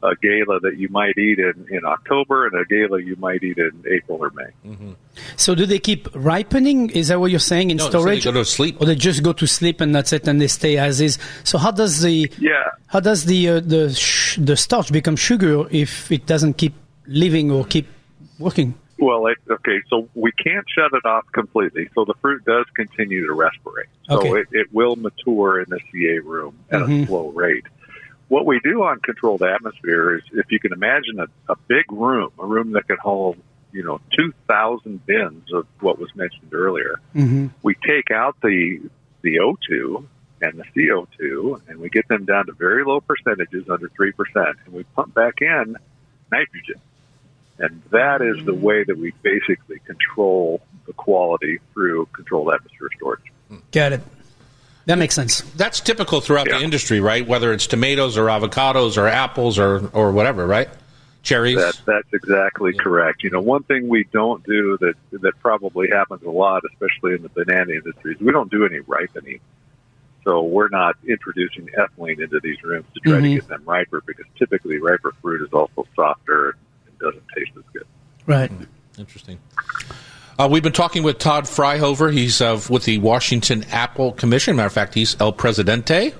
[0.05, 3.59] a gala that you might eat in, in October and a gala you might eat
[3.59, 4.95] in April or May.
[5.37, 6.90] So do they keep ripening?
[6.90, 8.25] Is that what you're saying in No, so storage?
[8.25, 8.81] they go to sleep.
[8.81, 11.19] or they just go to sleep and that's it, and they stay as is.
[11.45, 12.53] So how does the Yeah.
[12.87, 16.75] how does the uh, the sh- the starch become sugar if it doesn't keep
[17.07, 17.87] living or keep
[18.38, 18.75] working?
[18.99, 21.88] Well, it, okay, so we can't shut it off completely.
[21.95, 23.90] So the fruit does continue to respirate.
[24.09, 24.40] So Okay.
[24.40, 27.64] it, it will mature in the CA room at a slow rate.
[28.28, 32.30] What we do on controlled atmosphere is, if you can imagine a, a big room,
[32.38, 33.37] a room that can hold,
[33.72, 37.48] you know, 2,000 bins of what was mentioned earlier, mm-hmm.
[37.62, 38.80] we take out the,
[39.22, 40.06] the O2
[40.40, 44.12] and the CO2, and we get them down to very low percentages, under 3%,
[44.64, 45.76] and we pump back in
[46.30, 46.80] nitrogen.
[47.58, 53.32] And that is the way that we basically control the quality through controlled atmosphere storage.
[53.70, 54.00] Got it.
[54.87, 55.40] That makes sense.
[55.57, 56.59] That's typical throughout Yeah.
[56.59, 57.27] the industry, right?
[57.27, 60.68] Whether it's tomatoes or avocados or apples or, or whatever, right?
[61.23, 61.57] Cherries.
[61.57, 63.23] That, that's exactly correct.
[63.25, 67.23] You know, one thing we don't do that that probably happens a lot, especially in
[67.23, 69.40] the banana industry, is we don't do any ripening.
[70.25, 73.23] So we're not introducing ethylene into these rooms to try Mhm.
[73.23, 77.64] to get them riper because typically riper fruit is also softer and doesn't taste as
[77.73, 77.87] good.
[78.27, 78.51] Right.
[78.99, 79.38] Interesting.
[80.37, 82.12] Uh, we've been talking with Todd Fryhover.
[82.12, 84.57] He's uh, with the Washington Apple Commission.
[84.57, 86.12] Matter of fact, he's El Presidente.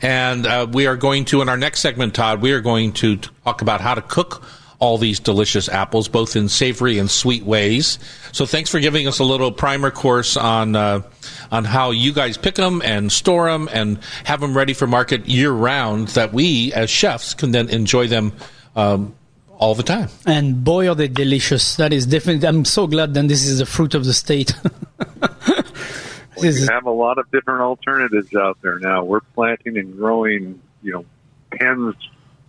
[0.00, 3.16] And uh, we are going to, in our next segment, Todd, we are going to
[3.16, 4.42] talk about how to cook
[4.78, 7.98] all these delicious apples, both in savory and sweet ways.
[8.32, 11.02] So thanks for giving us a little primer course on uh,
[11.50, 15.28] on how you guys pick them and store them and have them ready for market
[15.28, 18.32] year round, that we as chefs can then enjoy them
[18.76, 19.14] um,
[19.58, 20.08] all the time.
[20.26, 21.76] And boy, are they delicious.
[21.76, 24.52] That is definitely, I'm so glad that this is the fruit of the state.
[26.40, 29.04] We is- have a lot of different alternatives out there now.
[29.04, 31.04] We're planting and growing, you know,
[31.56, 31.94] tens,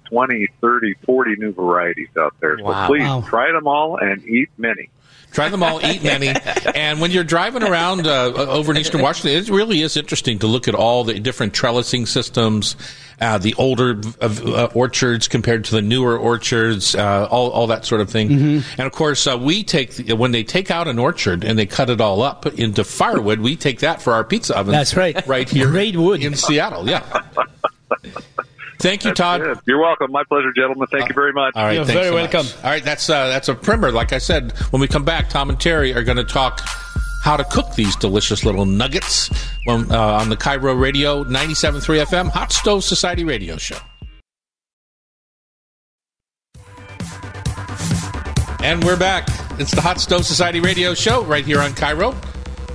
[0.06, 2.58] 20, 30, 40 new varieties out there.
[2.60, 2.88] Wow.
[2.88, 3.22] So please Wow.
[3.28, 4.90] try them all and eat many.
[5.34, 6.34] Try them all, eat many.
[6.76, 10.48] And when you're driving around uh, over in Eastern Washington, it really is interesting to
[10.48, 12.76] look at all the different trellising systems,
[13.22, 18.02] uh, the older uh, orchards compared to the newer orchards, uh, all, all that sort
[18.02, 18.32] of thing.
[18.32, 21.66] And of course, uh, we take the, when they take out an orchard and they
[21.66, 24.72] cut it all up into firewood, we take that for our pizza oven.
[24.72, 25.26] That's right.
[25.28, 26.24] right here, Great wood.
[26.24, 26.88] in Seattle.
[26.90, 27.04] Yeah.
[28.84, 29.40] Thank you, Todd.
[29.40, 29.60] Good.
[29.66, 30.12] You're welcome.
[30.12, 30.88] My pleasure, gentlemen.
[30.92, 31.54] Thank you very much.
[31.56, 32.34] All right, You're very so much.
[32.34, 32.52] welcome.
[32.66, 33.94] All right, that's uh, that's a primer.
[33.94, 36.60] Like I said, when we come back, Tom and Terry are going to talk
[37.24, 39.30] how to cook these delicious little nuggets
[39.64, 43.78] when, uh, on the KIRO Radio 97.3 FM Hot Stove Society Radio Show.
[48.62, 49.30] And we're back.
[49.60, 52.14] It's the Hot Stove Society Radio Show right here on KIRO.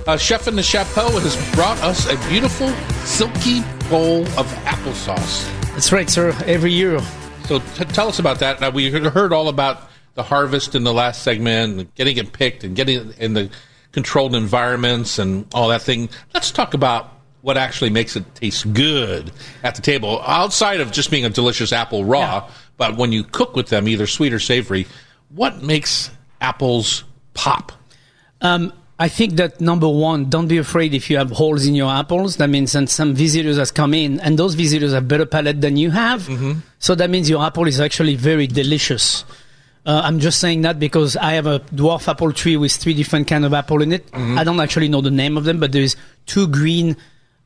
[0.07, 2.69] Uh, Chef in the Chapeau has brought us a beautiful,
[3.05, 5.58] silky bowl of applesauce.
[5.79, 6.35] That's right, sir.
[6.45, 6.99] Every year.
[7.45, 8.59] So t- tell us about that.
[8.59, 12.65] Now, we heard all about the harvest in the last segment, and getting it picked
[12.65, 13.49] and getting it in the
[13.93, 16.09] controlled environments and all that thing.
[16.33, 17.13] Let's talk about
[17.43, 19.31] what actually makes it taste good
[19.63, 22.19] at the table, outside of just being a delicious apple raw.
[22.19, 22.51] Yeah.
[22.75, 24.85] But when you cook with them, either sweet or savory,
[25.29, 26.11] what makes
[26.41, 27.71] apples pop?
[28.41, 31.89] Um, I think that number one, don't be afraid if you have holes in your
[31.89, 32.35] apples.
[32.35, 35.77] That means that some visitors has come in, and those visitors have better palate than
[35.77, 36.27] you have.
[36.79, 39.23] So that means your apple is actually very delicious.
[39.85, 43.27] Uh, I'm just saying that because I have a dwarf apple tree with three different
[43.27, 44.05] kind of apple in it.
[44.13, 46.97] I don't actually know the name of them, but there's two green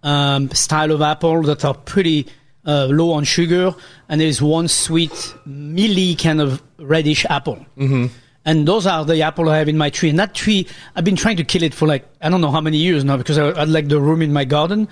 [0.01, 2.25] um, style of apple that are pretty
[2.65, 3.75] uh, low on sugar,
[4.09, 7.63] and there's one sweet, mealy kind of reddish apple.
[7.77, 8.07] Mm-hmm.
[8.45, 10.09] And those are the apple I have in my tree.
[10.09, 12.61] And that tree, I've been trying to kill it for like I don't know how
[12.61, 14.89] many years now because I, I like the room in my garden,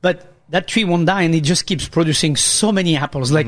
[0.00, 3.46] but that tree won't die, and it just keeps producing so many apples, like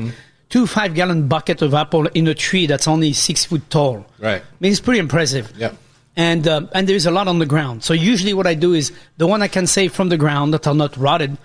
[0.49, 4.05] two five gallon bucket of apple in a tree that's only six foot tall.
[4.19, 4.41] Right.
[4.41, 5.53] I mean, it's pretty impressive.
[5.55, 5.73] Yeah.
[6.17, 7.83] And um, and there is a lot on the ground.
[7.83, 10.65] So usually, what I do is the one I can save from the ground that
[10.67, 11.37] are not rotted.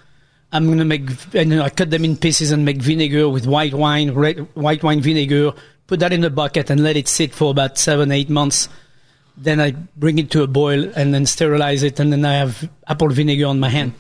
[0.53, 4.12] I'm gonna make and I cut them in pieces and make vinegar with white wine,
[4.14, 5.53] red white wine vinegar.
[5.90, 8.68] Put that in the bucket and let it sit for about seven, eight months.
[9.37, 12.70] Then I bring it to a boil and then sterilize it, and then I have
[12.87, 13.94] apple vinegar on my hand.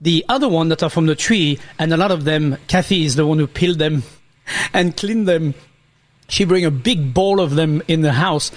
[0.00, 3.14] The other one that are from the tree, and a lot of them, Kathy is
[3.14, 4.02] the one who peeled them
[4.74, 5.54] and cleaned them.
[6.26, 8.50] She bring a big bowl of them in the house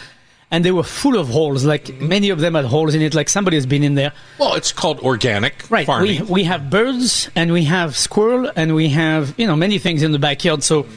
[0.49, 1.65] and they were full of holes.
[1.65, 4.13] Like many of them had holes in it like somebody has been in there.
[4.39, 8.89] Well, it's called organic right we, we have birds and we have squirrel and we
[8.89, 10.63] have you know many things in the backyard.
[10.63, 10.87] So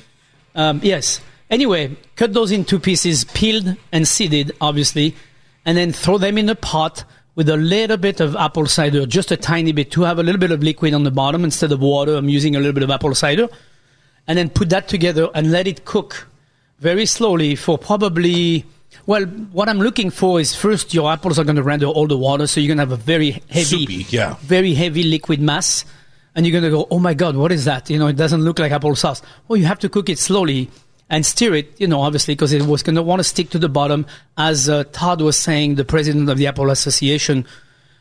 [0.55, 5.15] um, yes anyway cut those into pieces peeled and seeded obviously
[5.65, 7.05] and then throw them in a pot
[7.35, 10.41] with a little bit of apple cider just a tiny bit to have a little
[10.41, 12.91] bit of liquid on the bottom instead of water i'm using a little bit of
[12.91, 13.49] apple cider
[14.27, 16.29] and then put that together and let it cook
[16.81, 18.65] very slowly for probably
[19.07, 22.17] well what i'm looking for is first your apples are going to render all the
[22.17, 24.35] water so you're going to have a very heavy Soupy, yeah.
[24.41, 25.85] very heavy liquid mass
[26.35, 28.43] and you're going to go oh my god what is that you know it doesn't
[28.43, 29.23] look like apple sauce.
[29.49, 30.69] well you have to cook it slowly
[31.09, 33.59] and stir it you know obviously because it was going to want to stick to
[33.59, 37.47] the bottom as uh, todd was saying the president of the apple association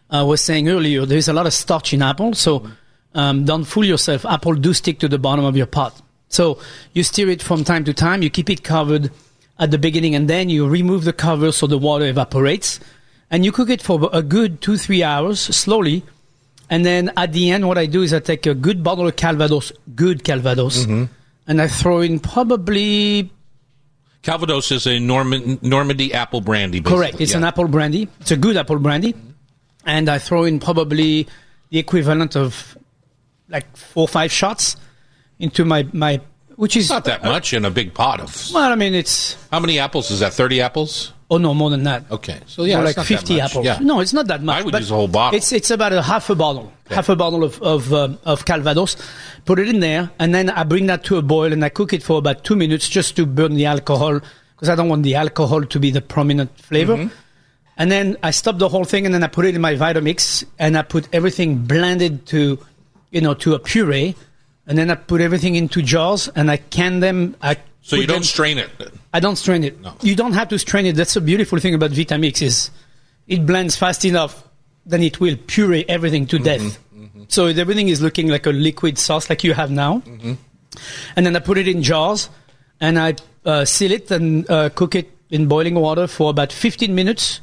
[0.10, 2.68] uh, was saying earlier there's a lot of starch in apple so
[3.14, 6.60] um, don't fool yourself apple do stick to the bottom of your pot so
[6.94, 8.22] you stir it from time to time.
[8.22, 9.12] You keep it covered
[9.58, 12.80] at the beginning, and then you remove the cover so the water evaporates,
[13.32, 16.04] and you cook it for a good two three hours slowly
[16.68, 19.16] And then at the end, what I do is I take a good bottle of
[19.16, 21.04] Calvados, good Calvados, Mm-hmm.
[21.48, 23.32] And I throw in probably
[24.24, 26.80] Calvados is a Norman, Normandy apple brandy.
[26.80, 26.98] Basically.
[26.98, 27.22] correct.
[27.22, 27.38] It's Yeah.
[27.38, 28.08] an apple brandy.
[28.22, 29.14] It's a good apple brandy,
[29.86, 31.28] and I throw in probably
[31.70, 32.76] the equivalent of
[33.50, 34.78] like four or five shots
[35.40, 36.20] into my my,
[36.56, 38.50] which is Not that much in a big pot of.
[38.52, 40.34] Well, I mean, it's How many apples is that?
[40.34, 41.12] Thirty apples.
[41.30, 42.10] Oh no, more than that.
[42.12, 43.44] Okay, so yeah, like 50 much.
[43.44, 43.66] apples.
[43.66, 43.80] Yeah.
[43.82, 44.62] No, it's not that much.
[44.62, 45.38] I would but use a whole bottle.
[45.38, 48.98] It's it's about a half a bottle, half a bottle of of, um, of Calvados.
[49.46, 51.94] Put it in there, and then I bring that to a boil, and I cook
[51.94, 54.22] it for about two minutes just to burn the alcohol
[54.56, 56.96] because I don't want the alcohol to be the prominent flavor.
[56.96, 57.16] Mm-hmm.
[57.78, 60.46] And then I stop the whole thing, and then I put it in my Vitamix,
[60.58, 62.58] and I put everything blended to,
[63.12, 64.16] you know, to a puree,
[64.66, 67.36] and then I put everything into jars, and I can them.
[67.42, 68.70] I So you don't them- strain it.
[69.14, 69.80] I don't strain it.
[69.80, 69.94] No.
[70.02, 70.96] You don't have to strain it.
[70.96, 72.72] That's the beautiful thing about Vitamix is
[73.28, 74.44] it blends fast enough,
[74.88, 76.80] then it will puree everything to death.
[77.28, 80.02] So everything is looking like a liquid sauce like you have now.
[81.16, 82.30] And then I put it in jars
[82.82, 86.94] and I uh, seal it and uh, cook it in boiling water for about 15
[86.96, 87.40] minutes.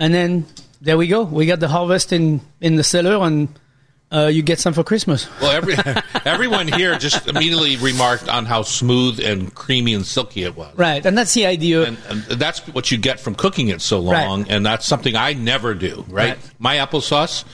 [0.00, 0.46] And then
[0.80, 1.22] there we go.
[1.22, 3.48] We got the harvest in, in the cellar and
[4.12, 5.26] uh, you get some for Christmas.
[5.40, 5.74] Well, every
[6.24, 10.76] everyone here just immediately remarked on how smooth and creamy and silky it was.
[10.76, 11.04] Right.
[11.04, 11.84] And that's the idea.
[11.84, 14.50] And, and that's what you get from cooking it so long, Right.
[14.52, 16.04] and that's something I never do.
[16.08, 16.36] Right?
[16.36, 16.38] Right.
[16.58, 17.44] My applesauce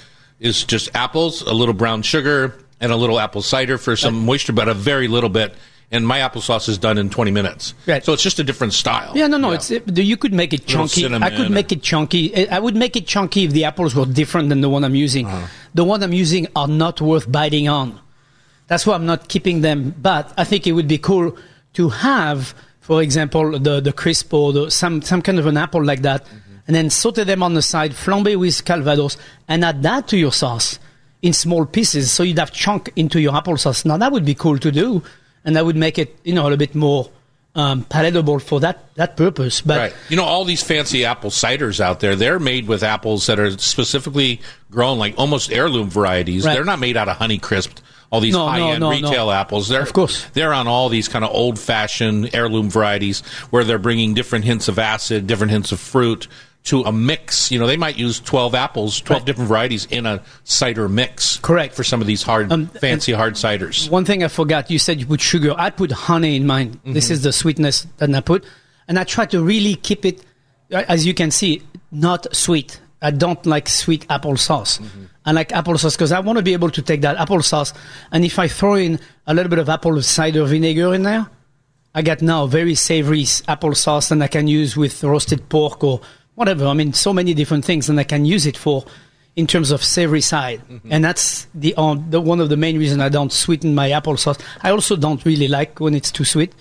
[0.40, 4.52] is just apples, a little brown sugar, and a little apple cider for some moisture,
[4.52, 5.54] but a very little bit.
[5.90, 7.72] And my applesauce is done in 20 minutes.
[7.86, 8.04] Right.
[8.04, 9.12] So it's just a different style.
[9.16, 9.52] Yeah, no, no.
[9.52, 11.06] It's it, you could make it chunky.
[11.06, 12.36] I could make it chunky.
[12.50, 14.94] I I would make it chunky if the apples were different than the one I'm
[14.94, 15.26] using.
[15.26, 15.46] Uh-huh.
[15.72, 17.98] The one I'm using are not worth biting on.
[18.66, 19.94] That's why I'm not keeping them.
[19.98, 21.34] But I think it would be cool
[21.74, 25.82] to have, for example, the the crisp or the, some some kind of an apple
[25.82, 26.58] like that, Mm-hmm.
[26.66, 29.16] and then saute them on the side, flambe with calvados,
[29.48, 30.78] and add that to your sauce
[31.22, 33.84] in small pieces, so you'd have chunk into your applesauce.
[33.86, 35.02] Now that would be cool to do,
[35.44, 37.10] and that would make it you know a little bit more
[37.54, 39.60] um, palatable for that that purpose.
[39.60, 39.94] But Right.
[40.08, 43.58] You know, all these fancy apple ciders out there, they're made with apples that are
[43.58, 46.44] specifically grown like almost heirloom varieties.
[46.46, 46.54] Right.
[46.54, 47.78] They're not made out of honey crisp.
[48.10, 49.68] All these No, no, high end no, retail apples.
[49.68, 50.24] They're, Of course.
[50.32, 53.20] They're on all these kind of old fashioned heirloom varieties
[53.50, 56.26] where they're bringing different hints of acid, different hints of fruit
[56.68, 57.50] to a mix.
[57.50, 59.26] You know, they might use 12 apples, 12 Right.
[59.26, 61.38] different varieties in a cider mix.
[61.38, 61.74] Correct.
[61.74, 63.88] For some of these hard, Um, fancy hard ciders.
[63.90, 65.54] One thing I forgot, you said you put sugar.
[65.56, 66.70] I put honey in mine.
[66.72, 66.92] Mm-hmm.
[66.92, 68.44] This is the sweetness that I put.
[68.86, 70.22] And I try to really keep it,
[70.70, 72.80] as you can see, not sweet.
[73.00, 74.80] I don't like sweet applesauce.
[74.80, 75.04] Mm-hmm.
[75.24, 77.72] I like applesauce because I want to be able to take that applesauce.
[78.12, 81.26] And if I throw in a little bit of apple cider vinegar in there,
[81.94, 86.00] I got now very savory applesauce and I can use with roasted pork or
[86.38, 86.66] whatever.
[86.66, 88.84] I mean, so many different things and I can use it for
[89.36, 90.60] in terms of savory side.
[90.90, 94.40] And that's the, um, the one of the main reasons I don't sweeten my applesauce.
[94.62, 96.52] I also don't really like when it's too sweet.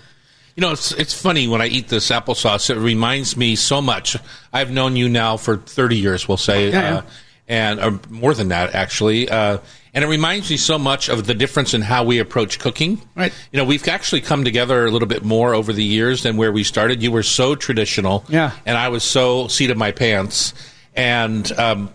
[0.55, 2.71] You know, it's it's funny when I eat this applesauce.
[2.71, 4.17] It reminds me so much.
[4.51, 6.97] I've known you now for thirty years, we'll say, Yeah, yeah.
[6.97, 7.01] Uh,
[7.47, 9.29] and or more than that, actually.
[9.29, 9.59] Uh,
[9.97, 13.01] and it reminds me so much of the difference in how we approach cooking.
[13.15, 13.33] Right.
[13.51, 16.51] You know, we've actually come together a little bit more over the years than where
[16.51, 17.01] we started.
[17.01, 18.51] You were so traditional, Yeah.
[18.67, 20.53] and I was so seat of my pants,
[20.95, 21.51] and.
[21.53, 21.89] Um,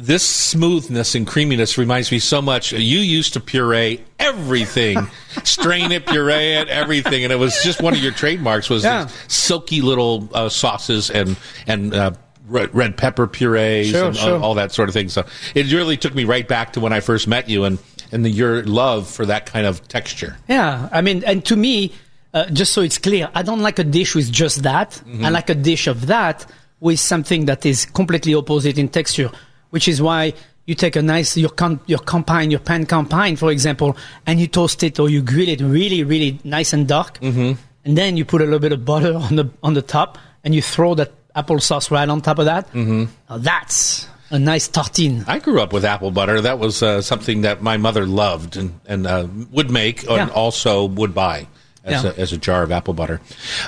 [0.00, 2.70] this smoothness and creaminess reminds me so much.
[2.70, 4.96] You used to puree everything,
[5.42, 9.06] strain it, puree it, everything, and it was just one of your trademarks was Yeah.
[9.06, 12.12] these silky little uh, sauces and and uh,
[12.48, 14.40] red, red pepper purees Sure, and uh, sure.
[14.40, 15.08] all that sort of thing.
[15.08, 17.78] So it really took me right back to when I first met you and
[18.10, 20.36] and the, your love for that kind of texture.
[20.48, 21.92] Yeah, I mean, and to me,
[22.32, 24.90] uh, just so it's clear, I don't like a dish with just that.
[24.90, 25.24] Mm-hmm.
[25.24, 26.46] I like a dish of that
[26.80, 29.30] with something that is completely opposite in texture,
[29.70, 30.32] which is why
[30.66, 34.46] you take a nice your con- your campagne, your pan campagne, for example, and you
[34.46, 37.52] toast it or you grill it really, really nice and dark, mm-hmm.
[37.84, 40.54] and then you put a little bit of butter on the on the top, and
[40.54, 42.66] you throw that applesauce right on top of that.
[42.72, 43.04] Mm-hmm.
[43.42, 45.24] That's a nice tartine.
[45.26, 46.40] I grew up with apple butter.
[46.40, 50.28] That was uh, something that my mother loved and and uh, would make and Yeah.
[50.28, 51.46] also would buy
[51.84, 52.10] as Yeah.
[52.10, 53.20] a, as a jar of apple butter.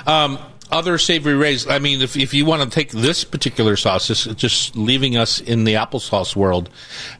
[0.05, 0.37] Um,
[0.71, 1.67] other savory rays.
[1.67, 5.41] I mean, if if you want to take this particular sauce, just, just leaving us
[5.41, 6.69] in the applesauce world,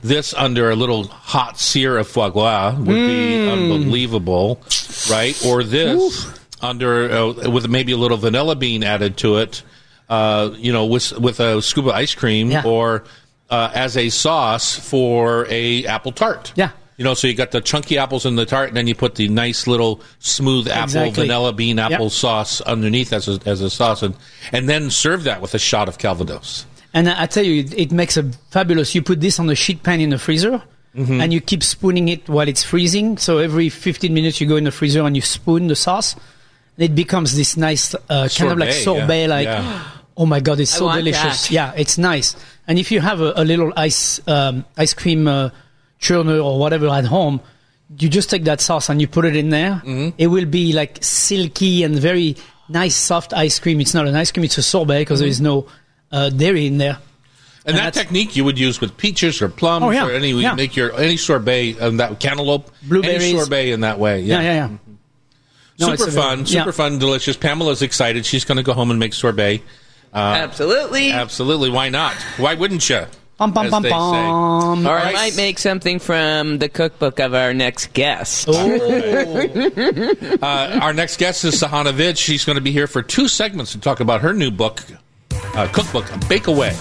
[0.01, 4.61] this under a little hot sear of foie gras would be unbelievable,
[5.09, 5.35] right?
[5.45, 6.27] Or this
[6.61, 9.63] under uh, with maybe a little vanilla bean added to it.
[10.11, 12.63] Uh, you know, with with a scuba ice cream Yeah.
[12.65, 13.05] or
[13.49, 16.51] uh, as a sauce for a apple tart.
[16.57, 16.71] Yeah.
[16.97, 19.15] You know, so you got the chunky apples in the tart, and then you put
[19.15, 21.23] the nice little smooth apple Exactly.
[21.23, 22.11] vanilla bean apple Yep.
[22.11, 24.13] sauce underneath as a, as a sauce, and,
[24.51, 26.65] and then serve that with a shot of Calvados.
[26.93, 28.93] And I, tell you, it, it makes a fabulous.
[28.93, 30.61] You put this on a sheet pan in the freezer,
[30.93, 31.21] Mm-hmm.
[31.21, 33.15] and you keep spooning it while it's freezing.
[33.17, 36.15] So every 15 minutes, you go in the freezer and you spoon the sauce.
[36.75, 39.27] And it becomes this nice uh, kind of like Sorbet, sorbet, yeah.
[39.27, 39.45] like.
[39.47, 39.87] Yeah.
[40.17, 41.47] Oh my god, it's I so delicious!
[41.47, 41.51] that.
[41.51, 42.35] Yeah, it's nice.
[42.67, 45.49] And if you have a, a little ice um, ice cream uh,
[45.99, 47.41] churner or whatever at home,
[47.97, 49.81] you just take that sauce and you put it in there.
[49.85, 50.09] Mm-hmm.
[50.17, 52.35] It will be like silky and very
[52.69, 53.79] nice, soft ice cream.
[53.81, 55.67] It's not an ice cream; it's a sorbet because there is no
[56.11, 56.99] uh, dairy in there.
[57.65, 60.07] And that technique you would use with peaches or plums Oh, yeah.
[60.07, 60.55] or any Yeah.
[60.55, 63.21] make your any sorbet that cantaloupe, Blueberries.
[63.23, 64.21] any sorbet in that way.
[64.21, 64.77] Yeah, yeah, yeah.
[65.79, 66.71] No, super a very- fun, super yeah.
[66.71, 67.37] fun, delicious.
[67.37, 68.25] Pamela's excited.
[68.25, 69.61] She's going to go home and make sorbet.
[70.13, 71.11] Absolutely.
[71.11, 72.15] Absolutely, why not?
[72.37, 73.05] Why wouldn't you?
[73.37, 73.95] Pum, pum, as pum, they say.
[73.95, 74.85] pum.
[74.85, 78.47] or I might make something from the cookbook of our next guest.
[80.41, 82.17] Uh, our next guest is Sahana Vij.
[82.17, 84.83] She's going to be here for two segments to talk about her new book,
[85.55, 86.75] uh, cookbook, Bake Away.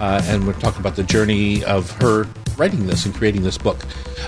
[0.00, 3.78] Uh, and we're talking about the journey of her writing this and creating this book.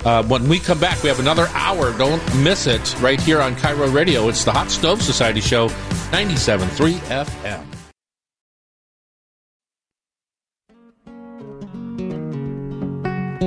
[0.04, 1.96] Uh, when we come back, we have another hour.
[1.98, 4.28] Don't miss it right here on KIRO Radio.
[4.28, 5.68] It's the Hot Stove Society Show,
[6.10, 7.73] 97.3 FM.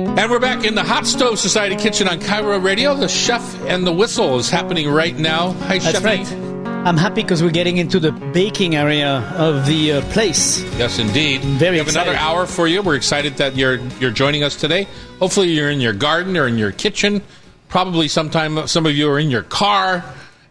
[0.06, 2.94] And we're back in the Hot Stove Society kitchen on KIRO Radio.
[2.94, 5.54] The Chef and the Whistle is happening right now.
[5.54, 6.04] Hi, That's Chef.
[6.04, 6.32] right.
[6.86, 10.62] I'm happy because we're getting into the baking area of the uh, place.
[10.78, 11.40] Yes, indeed.
[11.40, 12.80] Very we have another hour for you.
[12.80, 14.86] We're excited that you're you're joining us today.
[15.18, 17.20] Hopefully, you're in your garden or in your kitchen.
[17.68, 20.04] Probably sometime some of you are in your car,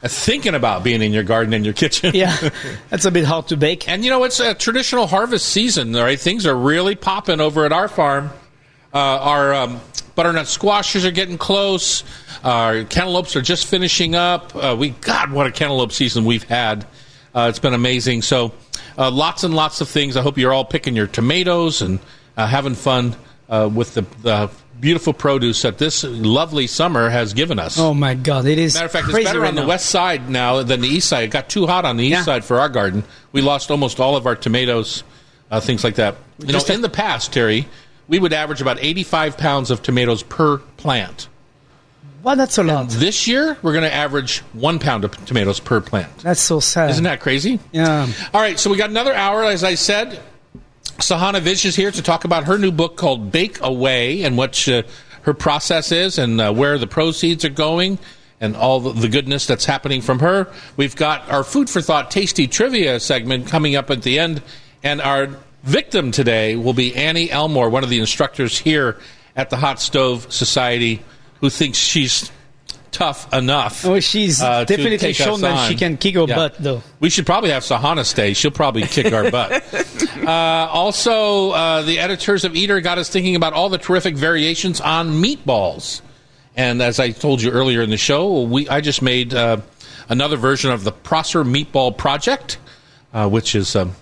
[0.04, 2.14] uh, thinking about being in your garden and your kitchen.
[2.14, 2.36] Yeah,
[2.90, 3.88] that's a bit hard to bake.
[3.88, 6.20] And you know, it's a traditional harvest season, right?
[6.20, 8.30] Things are really popping over at our farm.
[8.94, 9.80] Uh, our um,
[10.16, 12.04] butternut squashes are getting close.
[12.44, 14.56] Our cantaloupes are just finishing up.
[14.56, 16.86] Uh, we God, what a cantaloupe season we've had!
[17.36, 18.22] Uh, it's been amazing.
[18.22, 18.54] So,
[18.98, 20.16] uh, lots and lots of things.
[20.18, 22.00] I hope you're all picking your tomatoes and
[22.38, 23.16] uh, having fun
[23.50, 27.78] uh, with the, the beautiful produce that this lovely summer has given us.
[27.80, 29.68] Oh my god, it is Matter of fact, it's better right on the now.
[29.68, 31.26] west side now than the east side.
[31.26, 32.24] It got too hot on the east Yeah.
[32.24, 33.04] side for our garden.
[33.32, 35.04] We lost almost all of our tomatoes,
[35.52, 36.16] uh, things like that.
[36.40, 37.68] You know, just in the past, Terry,
[38.08, 41.28] we would average about 85 pounds of tomatoes per plant.
[42.24, 42.90] Well, that's a lot.
[42.90, 46.18] This year, we're going to average one pound of tomatoes per plant.
[46.20, 46.90] That's so sad.
[46.90, 47.60] Isn't that crazy?
[47.72, 48.08] Yeah.
[48.34, 50.20] All right, so we got another hour, as I said.
[50.98, 54.68] Sahana Vij is here to talk about her new book called Bake Away and what
[54.68, 54.82] uh,
[55.22, 58.00] her process is and uh, where the proceeds are going
[58.40, 60.52] and all the goodness that's happening from her.
[60.76, 64.42] We've got our Food for Thought Tasty Trivia segment coming up at the end,
[64.84, 65.30] and our
[65.64, 68.98] victim today will be Annie Elmore, one of the instructors here
[69.36, 71.02] at the Hot Stove Society,
[71.42, 72.32] who thinks she's
[72.92, 73.86] tough enough.
[73.86, 76.36] Oh, she's uh, definitely shown that she can kick her Yeah.
[76.36, 76.82] butt, though.
[77.00, 78.34] We should probably have Sahana stay.
[78.34, 79.64] She'll probably kick our butt.
[80.28, 84.82] Uh, also, uh, the editors of Eater got us thinking about all the terrific variations
[84.82, 86.02] on meatballs.
[86.58, 89.62] And as I told you earlier in the show, we I just made uh,
[90.10, 92.58] another version of the Prosser Meatball Project,
[93.14, 93.96] uh, which is um,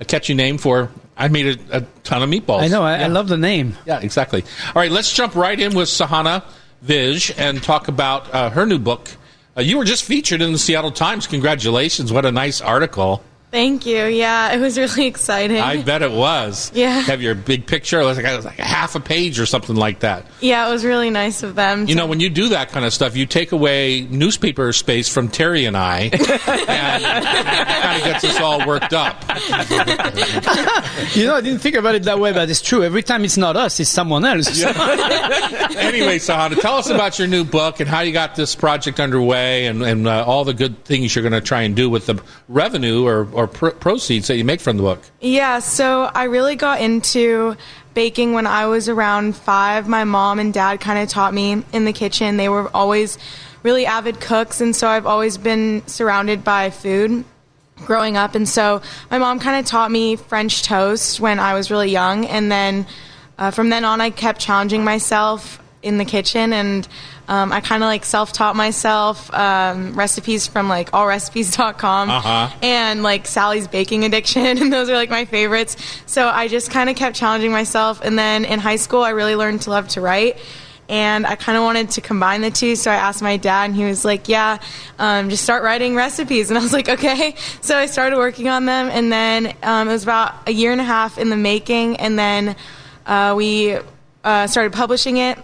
[0.00, 0.90] a catchy name for.
[1.16, 2.60] I made a, a ton of meatballs.
[2.60, 2.82] I know.
[2.82, 3.04] I, Yeah.
[3.06, 3.74] I love the name.
[3.86, 4.42] Yeah, exactly.
[4.66, 6.42] All right, let's jump right in with Sahana
[6.84, 9.08] Vij and talk about uh, her new book.
[9.56, 11.26] Uh, you were just featured in the Seattle Times.
[11.26, 12.12] Congratulations.
[12.12, 13.22] What a nice article.
[13.56, 14.04] Thank you.
[14.04, 15.58] Yeah, it was really exciting.
[15.62, 16.70] I bet it was.
[16.74, 17.00] Yeah.
[17.00, 17.98] Have your big picture.
[17.98, 20.26] It was like, it was like half a page or something like that.
[20.42, 21.80] yeah, it was really nice of them.
[21.80, 25.08] You to- know, when you do that kind of stuff, you take away newspaper space
[25.08, 29.24] from Terry and I, and it kind of gets us all worked up.
[31.16, 32.84] You know, I didn't think about it that way, but it's true.
[32.84, 34.62] Every time it's not us, it's someone else.
[34.62, 39.64] anyway, Sahana, tell us about your new book and how you got this project underway
[39.64, 42.22] and, and uh, all the good things you're going to try and do with the
[42.48, 45.00] revenue or, or pr- proceeds that you make from the book.
[45.20, 47.56] Yeah, so I really got into
[47.94, 49.88] baking when I was around five.
[49.88, 52.36] My mom and dad kind of taught me in the kitchen.
[52.36, 53.18] They were always
[53.62, 57.24] really avid cooks, and so I've always been surrounded by food
[57.84, 58.34] growing up.
[58.34, 62.26] And so my mom kind of taught me French toast when I was really young,
[62.26, 62.86] and then
[63.38, 66.86] uh, from then on, I kept challenging myself in the kitchen and
[67.28, 72.56] um, I kind of like self-taught myself um, recipes from like allrecipes.com Uh-huh.
[72.62, 75.76] and like Sally's baking addiction and those are like my favorites.
[76.06, 79.36] So I just kind of kept challenging myself and then in high school I really
[79.36, 80.38] learned to love to write
[80.88, 82.76] and I kind of wanted to combine the two.
[82.76, 84.58] So I asked my dad, and he was like, "Yeah,
[85.00, 88.66] um, just start writing recipes." And I was like, "Okay." So I started working on
[88.66, 91.96] them, and then um, it was about a year and a half in the making,
[91.96, 92.54] and then
[93.04, 93.76] uh, we
[94.22, 95.36] uh, started publishing it,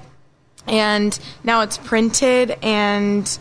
[0.66, 3.38] and now it's printed and.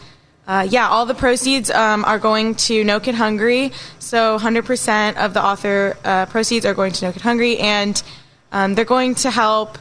[0.48, 3.72] uh, yeah, all the proceeds um, are going to No Kid Hungry.
[4.00, 8.02] So 100% of the author uh, proceeds are going to No Kid Hungry, and
[8.52, 9.78] um, they're going to help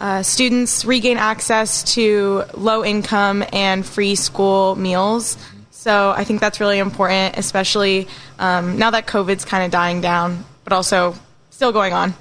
[0.00, 5.38] uh, students regain access to low income and free school meals.
[5.70, 10.44] So I think that's really important, especially um, now that COVID's kind of dying down,
[10.64, 11.14] but also
[11.50, 12.14] still going on.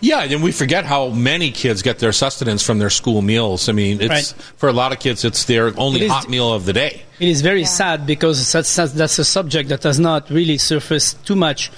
[0.00, 3.68] Yeah, and we forget how many kids get their sustenance from their school meals.
[3.68, 4.34] I mean, it's Right.
[4.56, 7.02] for a lot of kids, it's their only It is- hot meal of the day.
[7.20, 11.24] It is very sad because that's, that's, that's a subject that has not really surfaced
[11.26, 11.70] too much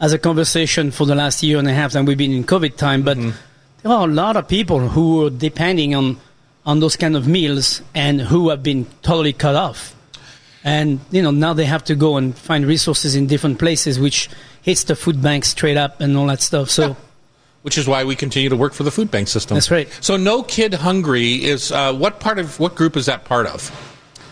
[0.00, 2.76] as a conversation for the last year and a half that we've been in COVID
[2.76, 3.02] time.
[3.02, 3.30] But Mm-hmm.
[3.82, 6.18] there are a lot of people who are depending on,
[6.66, 9.94] on those kind of meals and who have been totally cut off.
[10.62, 14.30] And, you know, now they have to go and find resources in different places, which
[14.62, 16.70] hits the food bank straight up and all that stuff.
[16.70, 16.96] So,
[17.64, 19.54] Which is why we continue to work for the food bank system.
[19.54, 19.88] That's right.
[20.02, 23.72] So, No Kid Hungry is uh, what part of what group is that part of?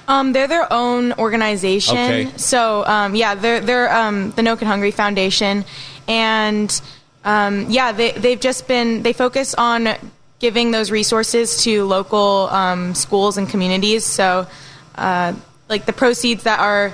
[0.07, 1.97] Um, they're their own organization.
[1.97, 2.31] Okay.
[2.37, 5.65] So um, yeah, they're they're um, the No Kid Hungry Foundation,
[6.07, 6.83] and
[7.25, 9.89] um, yeah, they they've just been they focus on
[10.39, 14.05] giving those resources to local um, schools and communities.
[14.05, 14.47] So
[14.97, 15.35] uh,
[15.69, 16.93] like the proceeds that are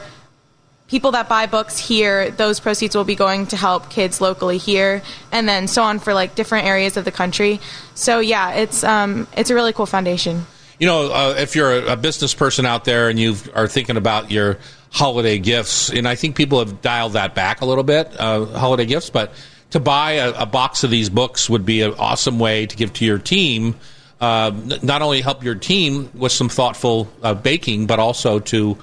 [0.89, 5.03] people that buy books here, those proceeds will be going to help kids locally here,
[5.31, 7.61] and then so on for like different areas of the country.
[7.95, 10.47] So yeah, it's um, it's a really cool foundation.
[10.79, 14.31] You know, uh, if you're a, business person out there and you are thinking about
[14.31, 14.59] your
[14.91, 18.87] holiday gifts, and I think people have dialed that back a little bit, uh, holiday
[18.87, 19.33] gifts, but
[19.71, 22.93] to buy a, a box of these books would be an awesome way to give
[22.95, 23.75] to your team.
[24.21, 28.79] Uh, not only help your team with some thoughtful uh, baking, but also to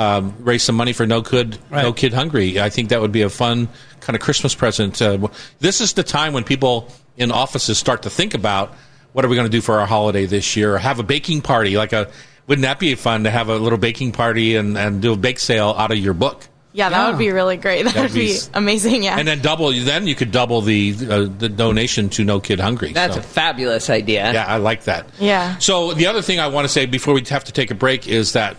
[0.00, 1.82] um, raise some money for No Kid Right.
[1.82, 2.58] No Kid Hungry.
[2.60, 3.68] I think that would be a fun
[4.00, 5.00] kind of Christmas present.
[5.00, 5.28] Uh,
[5.60, 8.72] this is the time when people in offices start to think about
[9.12, 10.74] what are we going to do for our holiday this year?
[10.74, 12.10] Or have a baking party, like a.
[12.46, 15.38] Wouldn't that be fun to have a little baking party and, and do a bake
[15.38, 16.48] sale out of your book?
[16.72, 17.08] Yeah, that Yeah.
[17.10, 17.84] would be really great.
[17.84, 19.02] That That'd would be be amazing.
[19.04, 19.16] Yeah.
[19.18, 19.70] And then double.
[19.72, 22.92] Then you could double the uh, the donation to No Kid Hungry.
[22.92, 24.32] That's So, a fabulous idea.
[24.32, 25.06] yeah, I like that.
[25.18, 25.58] Yeah.
[25.58, 28.08] So the other thing I want to say before we have to take a break
[28.08, 28.56] is that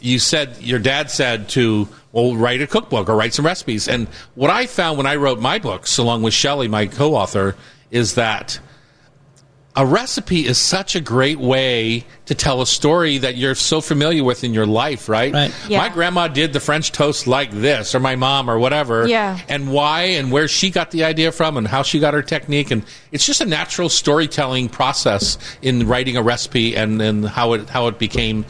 [0.00, 3.88] you said your dad said to well write a cookbook or write some recipes.
[3.88, 7.56] And what I found when I wrote my books along with Shelley, my co-author,
[7.90, 8.60] is that
[9.78, 14.24] a recipe is such a great way to tell a story that you're so familiar
[14.24, 15.32] with in your life, right?
[15.32, 15.54] Right.
[15.68, 15.78] Yeah.
[15.78, 19.06] My grandma did the French toast like this, or my mom, or whatever.
[19.06, 19.38] Yeah.
[19.48, 22.72] And why and where she got the idea from and how she got her technique.
[22.72, 27.68] And it's just a natural storytelling process in writing a recipe and, and how it
[27.68, 28.46] how it became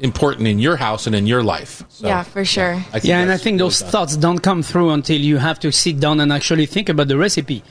[0.00, 1.82] important in your house and in your life.
[1.88, 2.82] So, yeah, for sure.
[2.92, 3.90] I yeah, and I think those fun.
[3.90, 7.16] thoughts don't come through until you have to sit down and actually think about the
[7.16, 7.62] recipe.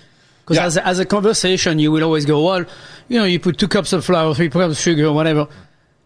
[0.41, 0.65] Because Yeah.
[0.65, 2.65] as, as a conversation, you will always go, well,
[3.07, 5.47] you know, you put two cups of flour, three cups of sugar, or whatever.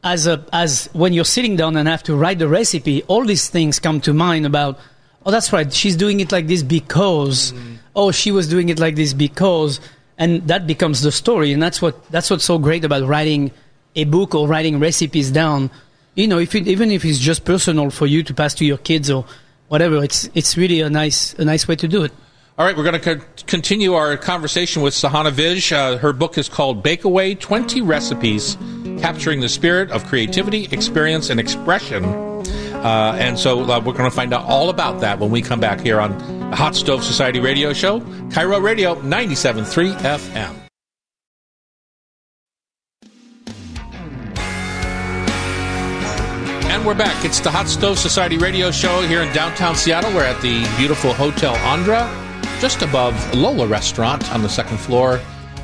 [0.03, 3.49] As a, as when you're sitting down and have to write the recipe, all these
[3.49, 4.79] things come to mind about,
[5.25, 7.77] oh, that's right, she's doing it like this because, mm.
[7.95, 9.79] oh, she was doing it like this because,
[10.17, 13.51] and that becomes the story, and that's what that's what's so great about writing
[13.95, 15.69] a book or writing recipes down.
[16.15, 18.77] You know, if it, even if it's just personal for you to pass to your
[18.77, 19.25] kids or
[19.69, 22.11] whatever, it's it's really a nice a nice way to do it.
[22.57, 25.71] All right, we're going to co- continue our conversation with Sahana Vij.
[25.71, 28.57] Uh, her book is called Bake Away 20 Recipes
[28.99, 32.03] Capturing the Spirit of Creativity, Experience, and Expression.
[32.05, 35.59] Uh, and so uh, we're going to find out all about that when we come
[35.59, 36.17] back here on
[36.49, 40.70] the Hot Stove Society radio show, KIRO Radio 97.3 FM.
[46.71, 47.25] And we're back.
[47.25, 50.09] It's the Hot Stove Society radio show here in downtown Seattle.
[50.13, 52.09] We're at the beautiful Hotel Andra,
[52.61, 55.19] just above Lola Restaurant on the second floor.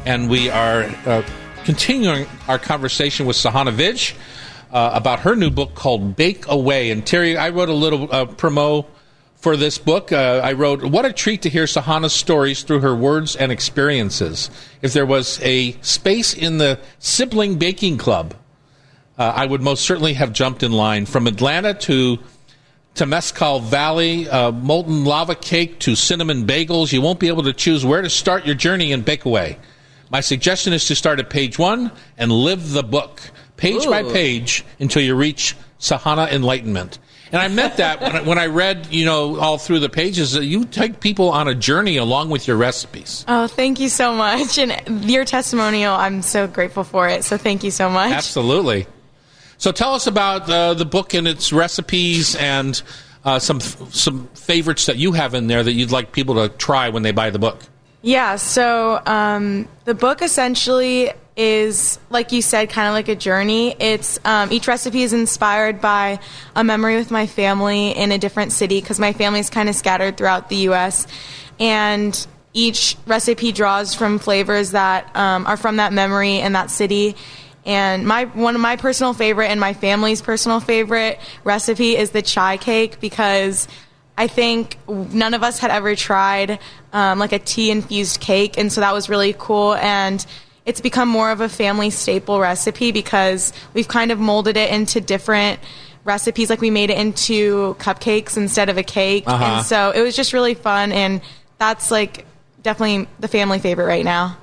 [0.05, 1.23] And we are uh,
[1.63, 4.17] continuing our conversation with Sahana Vij
[4.73, 6.91] uh, about her new book called Bake Away.
[6.91, 8.85] And Terry, I wrote a little uh, promo
[9.37, 10.11] for this book.
[10.11, 14.51] Uh, I wrote, What a treat to hear Sahana's stories through her words and experiences.
[14.81, 18.33] If there was a space in the sibling baking club,
[19.17, 22.19] uh, I would most certainly have jumped in line from Atlanta to
[22.95, 26.91] Temescal Valley, uh, molten lava cake to cinnamon bagels.
[26.91, 29.57] You won't be able to choose where to start your journey in Bakeaway.
[30.09, 33.21] My suggestion is to start at page one and live the book,
[33.55, 36.97] page by page, until you reach Sahana Enlightenment.
[37.31, 40.31] And I meant that when I, when I read, you know, all through the pages,
[40.31, 43.25] that you take people on a journey along with your recipes.
[43.27, 44.57] Oh, thank you so much.
[44.57, 47.25] And your testimonial, I'm so grateful for it.
[47.25, 48.13] So thank you so much.
[48.13, 48.87] Absolutely.
[49.57, 52.81] So tell us about uh, the book and its recipes and
[53.25, 56.89] uh, some some favorites that you have in there that you'd like people to try
[56.89, 57.61] when they buy the book.
[58.01, 63.75] Yeah, so um, the book essentially is, like you said, kind of like a journey.
[63.79, 66.19] It's um, each recipe is inspired by
[66.55, 69.75] a memory with my family in a different city because my family is kind of
[69.75, 71.05] scattered throughout the U.S.
[71.59, 77.15] and each recipe draws from flavors that um, are from that memory in that city.
[77.67, 82.21] And my one of my personal favorite and my family's personal favorite recipe is the
[82.21, 83.67] chai cake because
[84.17, 86.59] I think none of us had ever tried
[86.93, 89.75] um, like a tea infused cake, and so that was really cool.
[89.75, 90.25] And
[90.65, 94.99] it's become more of a family staple recipe because we've kind of molded it into
[95.01, 95.59] different
[96.05, 96.49] recipes.
[96.49, 99.43] Like we made it into cupcakes instead of a cake, Uh-huh.
[99.43, 100.91] and so it was just really fun.
[100.93, 101.21] And
[101.57, 102.25] that's like
[102.63, 104.37] definitely the family favorite right now.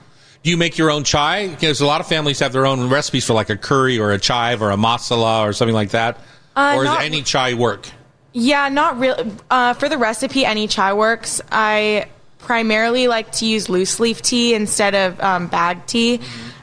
[0.44, 1.48] Do you make your own chai?
[1.48, 4.18] Because a lot of families have their own recipes for like a curry or a
[4.18, 6.18] chive or a masala or something like that.
[6.54, 7.88] Uh, or does any chai work?
[8.34, 9.32] Yeah, not really.
[9.50, 11.40] Uh, for the recipe, any chai works.
[11.50, 12.08] I
[12.40, 16.20] primarily like to use loose leaf tea instead of um, bag tea.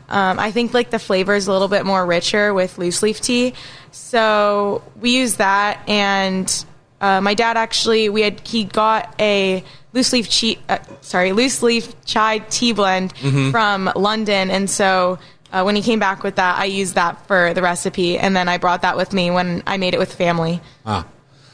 [0.10, 3.20] Um, I think like the flavor is a little bit more richer with loose leaf
[3.20, 3.56] tea,
[3.92, 5.82] so we use that.
[5.90, 6.66] And
[7.02, 11.62] uh, my dad actually, we had he got a loose leaf chi, uh, sorry, loose
[11.62, 13.14] leaf chai tea blend
[13.52, 15.20] from London, and so.
[15.54, 18.48] Uh, when he came back with that, I used that for the recipe, and then
[18.48, 20.62] I brought that with me when I made it with family.
[20.86, 21.06] Ah.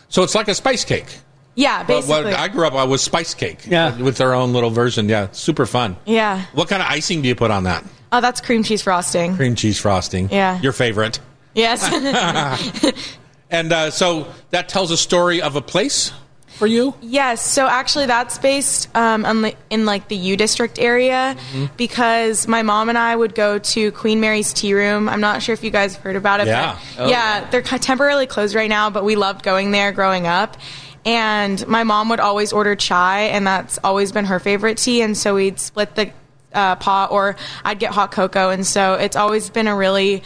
[0.08, 1.08] So it's like a spice cake.
[1.56, 2.26] Yeah, basically.
[2.26, 3.66] what I grew up on was spice cake.
[3.66, 3.98] Yeah.
[4.00, 5.10] With their own little version.
[5.10, 5.30] Yeah.
[5.32, 5.98] Super fun.
[6.06, 6.46] yeah.
[6.54, 7.84] What kind of icing do you put on that?
[8.12, 9.36] Oh, that's cream cheese frosting.
[9.36, 10.30] Cream cheese frosting.
[10.30, 10.62] Yeah.
[10.62, 11.20] Your favorite.
[11.56, 11.82] Yes.
[13.50, 16.12] And uh, so that tells a story of a place
[16.58, 16.94] for you?
[17.02, 17.42] yes.
[17.46, 21.66] So actually, that's based um, in like the U District area Mm-hmm.
[21.78, 25.08] because my mom and I would go to Queen Mary's Tea Room.
[25.08, 26.48] I'm not sure if you guys have heard about it.
[26.48, 26.80] Yeah.
[26.98, 30.58] But yeah, they're temporarily closed right now, but we loved going there growing up.
[31.06, 35.02] And my mom would always order chai, and that's always been her favorite tea.
[35.04, 36.12] And so we'd split the
[36.54, 38.50] uh, pot, or I'd get hot cocoa.
[38.50, 40.24] And so it's always been a really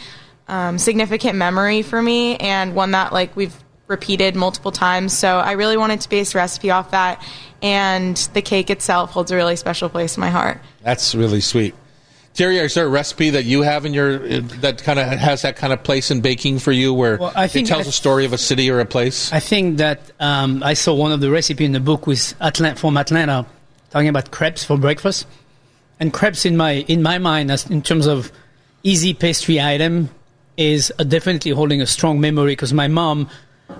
[0.48, 3.54] um, significant memory for me, and one that like we've
[3.86, 5.16] repeated multiple times.
[5.16, 7.22] So I really wanted to base the recipe off that,
[7.62, 10.60] and the cake itself holds a really special place in my heart.
[10.82, 11.74] That's really sweet.
[12.34, 15.42] Terry, is there a recipe that you have in your uh, that kind of has
[15.42, 17.90] that kind of place in baking for you, where Well, I think it tells I-
[17.90, 19.30] a story of a city or a place?
[19.32, 22.78] I think that um, I saw one of the recipe in the book with Atlant
[22.78, 23.44] from Atlanta
[23.90, 25.26] talking about crepes for breakfast,
[26.00, 28.32] and crepes in my in my mind, as in terms of
[28.82, 30.08] easy pastry item,
[30.56, 33.28] is definitely holding a strong memory because my mom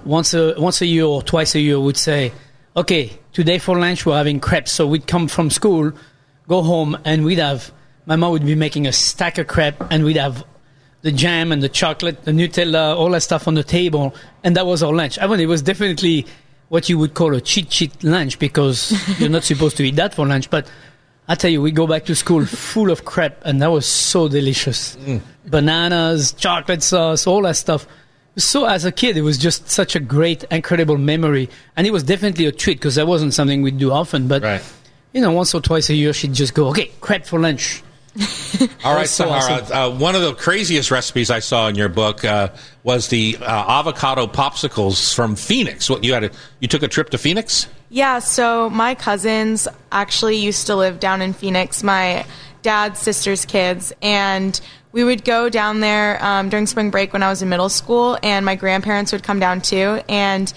[0.05, 2.33] once a once a year or twice a year would say,
[2.77, 5.93] "Okay, today for lunch we're having crepes." So we'd come from school,
[6.49, 7.71] go home, and we'd have
[8.07, 10.45] my mom would be making a stack of crepe, and we'd have
[11.03, 14.15] the jam and the chocolate, the Nutella, all that stuff on the table,
[14.45, 15.19] and that was our lunch.
[15.19, 16.27] I mean, it was definitely
[16.69, 20.15] what you would call a cheat sheet lunch because you're not supposed to eat that
[20.15, 20.49] for lunch.
[20.49, 20.67] But
[21.29, 24.29] I tell you, we go back to school full of crepe, and that was so
[24.29, 24.97] delicious.
[24.97, 25.21] Mm.
[25.47, 27.87] Bananas, chocolate sauce, all that stuff.
[28.37, 32.03] So as a kid, it was just such a great, incredible memory, and it was
[32.03, 34.27] definitely a treat because that wasn't something we'd do often.
[34.27, 34.63] But Right.
[35.13, 37.83] you know, once or twice a year, she'd just go, "Okay, crepe for lunch."
[38.85, 39.63] All right, so Sahana.
[39.63, 39.77] awesome.
[39.77, 42.51] Uh, one of the craziest recipes I saw in your book uh,
[42.83, 45.89] was the uh, avocado popsicles from Phoenix.
[45.89, 46.25] What you had?
[46.25, 47.69] A, you took a trip to Phoenix?
[47.89, 52.27] Yeah, so my cousins actually used to live down in Phoenix, my
[52.63, 54.61] dad's sister's kids, and
[54.93, 58.19] we would go down there um, during spring break when I was in middle school,
[58.23, 60.01] and my grandparents would come down too.
[60.09, 60.53] And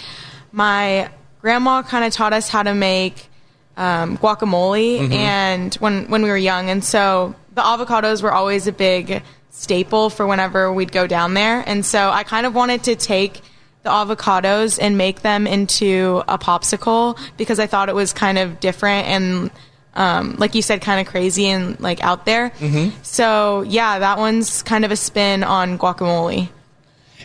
[0.51, 1.09] my
[1.41, 3.29] grandma kind of taught us how to make
[3.77, 8.71] um, guacamole, and when when we were young, and so the avocados were always a
[8.71, 12.95] big staple for whenever we'd go down there, and so I kind of wanted to
[12.95, 13.41] take
[13.83, 18.59] the avocados and make them into a popsicle because I thought it was kind of
[18.59, 19.51] different and
[19.93, 22.49] um, like you said, kind of crazy and like out there.
[22.49, 22.97] Mm-hmm.
[23.03, 26.49] So yeah, that one's kind of a spin on guacamole.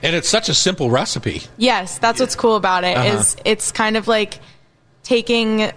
[0.03, 1.43] And it's such a simple recipe.
[1.57, 2.97] Yes, that's what's cool about it.
[2.97, 3.43] Is Uh-huh.
[3.47, 4.39] it's kind of like
[5.03, 5.73] taking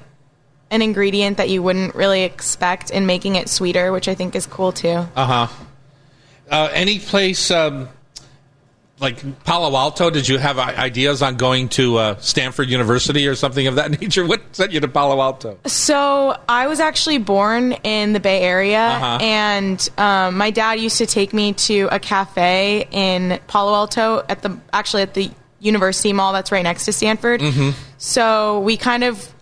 [0.74, 4.45] an ingredient that you wouldn't really expect and making it sweeter, which I think is
[4.45, 5.05] cool too.
[5.15, 5.47] Uh-huh.
[6.51, 7.88] Uh Any place um,
[8.99, 10.09] like Palo Alto?
[10.09, 14.26] Did you have ideas on going to uh, Stanford University or something of that nature?
[14.26, 15.57] What sent you to Palo Alto?
[15.65, 19.17] So I was actually born in the Bay Area, Uh-huh.
[19.21, 24.41] and um, my dad used to take me to a cafe in Palo Alto at
[24.41, 27.41] the actually at the University Mall that's right next to Stanford.
[27.97, 29.32] So we kind of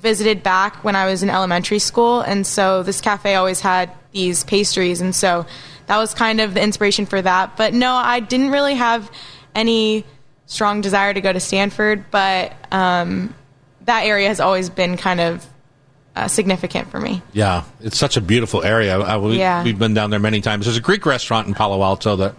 [0.00, 4.44] visited back when I was in elementary school, and so this cafe always had these
[4.44, 5.46] pastries, and so
[5.86, 7.56] that was kind of the inspiration for that.
[7.56, 9.10] But no, I didn't really have
[9.54, 10.04] any
[10.46, 13.34] strong desire to go to Stanford, but um,
[13.82, 15.46] that area has always been kind of
[16.16, 17.22] uh, significant for me.
[17.32, 18.98] Yeah, it's such a beautiful area.
[18.98, 19.62] I, we, Yeah.
[19.62, 20.66] We've been down there many times.
[20.66, 22.34] There's a Greek restaurant in Palo Alto that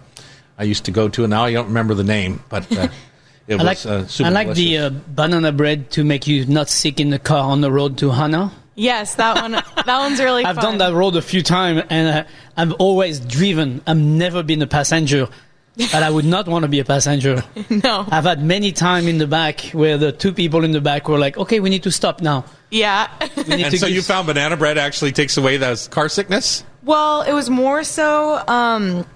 [0.58, 2.88] I used to go to, and now I don't remember the name, but uh,
[3.46, 6.46] it I was like, uh, super I like the uh, banana bread to make you
[6.46, 8.52] not sick in the car on the road to Hana.
[8.74, 9.52] Yes, that one.
[9.52, 10.44] that one's really.
[10.46, 10.64] I've fun.
[10.64, 13.82] done that road a few times, and uh, I've always driven.
[13.86, 15.28] I've never been a passenger,
[15.76, 17.44] but I would not want to be a passenger.
[17.70, 18.06] No.
[18.10, 21.18] I've had many time in the back where the two people in the back were
[21.18, 23.08] like, "Okay, we need to stop now." Yeah.
[23.20, 23.36] And
[23.78, 26.64] so give- you found banana bread actually takes away the car sickness?
[26.82, 29.06] Well, it was more so um,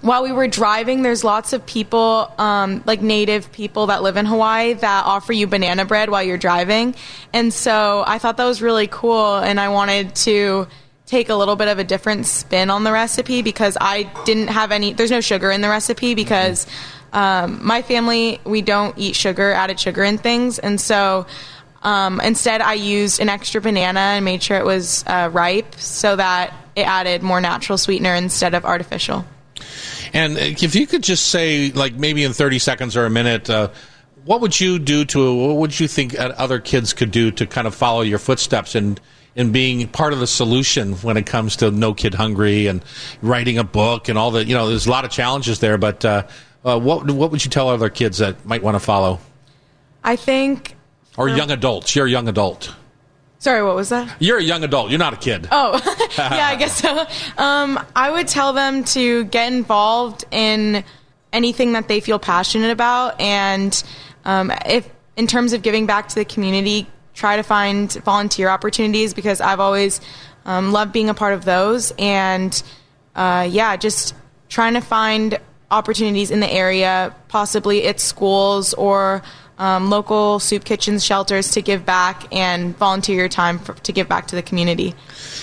[0.00, 1.02] while we were driving.
[1.02, 5.46] There's lots of people, um, like native people that live in Hawaii, that offer you
[5.46, 6.94] banana bread while you're driving,
[7.32, 10.66] and so I thought that was really cool, and I wanted to
[11.06, 14.72] take a little bit of a different spin on the recipe because I didn't have
[14.72, 14.92] any.
[14.92, 16.66] There's no sugar in the recipe because
[17.12, 21.26] um, my family we don't eat sugar, added sugar in things, and so.
[21.82, 26.16] Um, instead, I used an extra banana and made sure it was uh, ripe so
[26.16, 29.26] that it added more natural sweetener instead of artificial.
[30.12, 33.70] And if you could just say, like maybe in 30 seconds or a minute, uh,
[34.24, 37.66] what would you do to, what would you think other kids could do to kind
[37.66, 39.00] of follow your footsteps and
[39.36, 42.84] in being part of the solution when it comes to No Kid Hungry and
[43.20, 46.04] writing a book and all the, you know, there's a lot of challenges there, but
[46.04, 46.26] uh,
[46.64, 49.18] uh, what, what would you tell other kids that might want to follow?
[50.04, 50.76] I think.
[51.16, 51.94] Or young adults.
[51.96, 52.74] You're a young adult.
[53.44, 54.10] Sorry, what was that?
[54.20, 54.88] You're a young adult.
[54.88, 55.48] You're not a kid.
[55.52, 55.78] Oh,
[56.16, 57.04] yeah, I guess so.
[57.36, 60.82] Um, I would tell them to get involved in
[61.30, 63.84] anything that they feel passionate about, and
[64.24, 64.88] um, if
[65.18, 69.60] in terms of giving back to the community, try to find volunteer opportunities because I've
[69.60, 70.00] always
[70.46, 72.62] um, loved being a part of those, and
[73.14, 74.14] uh, yeah, just
[74.48, 75.38] trying to find
[75.70, 79.20] opportunities in the area, possibly at schools or.
[79.56, 84.08] Um, local soup kitchens, shelters to give back and volunteer your time for, to give
[84.08, 84.94] back to the community.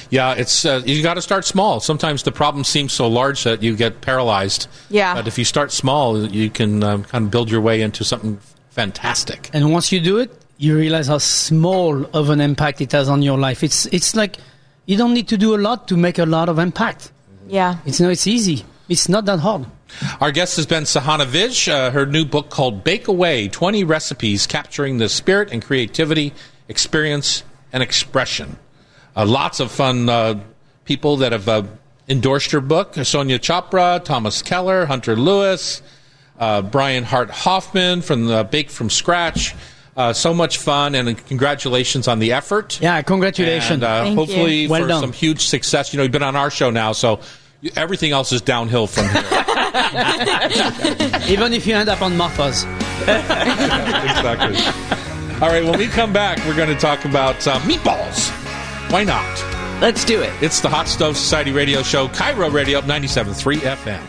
[0.10, 1.80] Yeah, it's uh, you got to start small.
[1.80, 4.68] Sometimes the problem seems so large that you get paralyzed.
[4.90, 5.14] Yeah.
[5.14, 8.38] But if you start small, you can um, kind of build your way into something
[8.72, 9.50] fantastic.
[9.54, 13.22] And once you do it, you realize how small of an impact it has on
[13.22, 13.64] your life.
[13.64, 14.38] It's it's like
[14.86, 17.12] you don't need to do a lot to make a lot of impact.
[17.48, 17.78] Yeah.
[17.86, 18.66] It's no, it's easy.
[18.90, 19.66] It's not that hard.
[20.20, 21.72] Our guest has been Sahana Vij.
[21.72, 26.34] Uh, her new book called Bake Away 20 Recipes Capturing the Spirit and Creativity,
[26.68, 28.58] Experience, and Expression.
[29.16, 30.40] Uh, lots of fun uh,
[30.86, 31.64] people that have uh,
[32.08, 35.82] endorsed her book Sonia Chopra, Thomas Keller, Hunter Lewis,
[36.40, 39.56] uh, Brian Hart Hoffman from the Bake from Scratch.
[39.96, 42.80] Uh, so much fun, and congratulations on the effort.
[42.82, 43.72] Yeah, congratulations.
[43.72, 44.70] And uh, Thank hopefully you.
[44.70, 45.02] Well for done.
[45.02, 45.94] some huge success.
[45.94, 47.24] You know, you've been on our show now, so you-
[47.76, 49.22] everything else is downhill from here.
[51.28, 52.64] Even if you end up on Martha's.
[53.04, 54.58] exactly.
[55.42, 58.30] All right, when we come back, we're going to talk about uh, meatballs.
[58.92, 59.82] Why not?
[59.82, 60.32] Let's do it.
[60.44, 64.02] It's the Hot Stove Society radio show, KIRO Radio up 97.3 FM.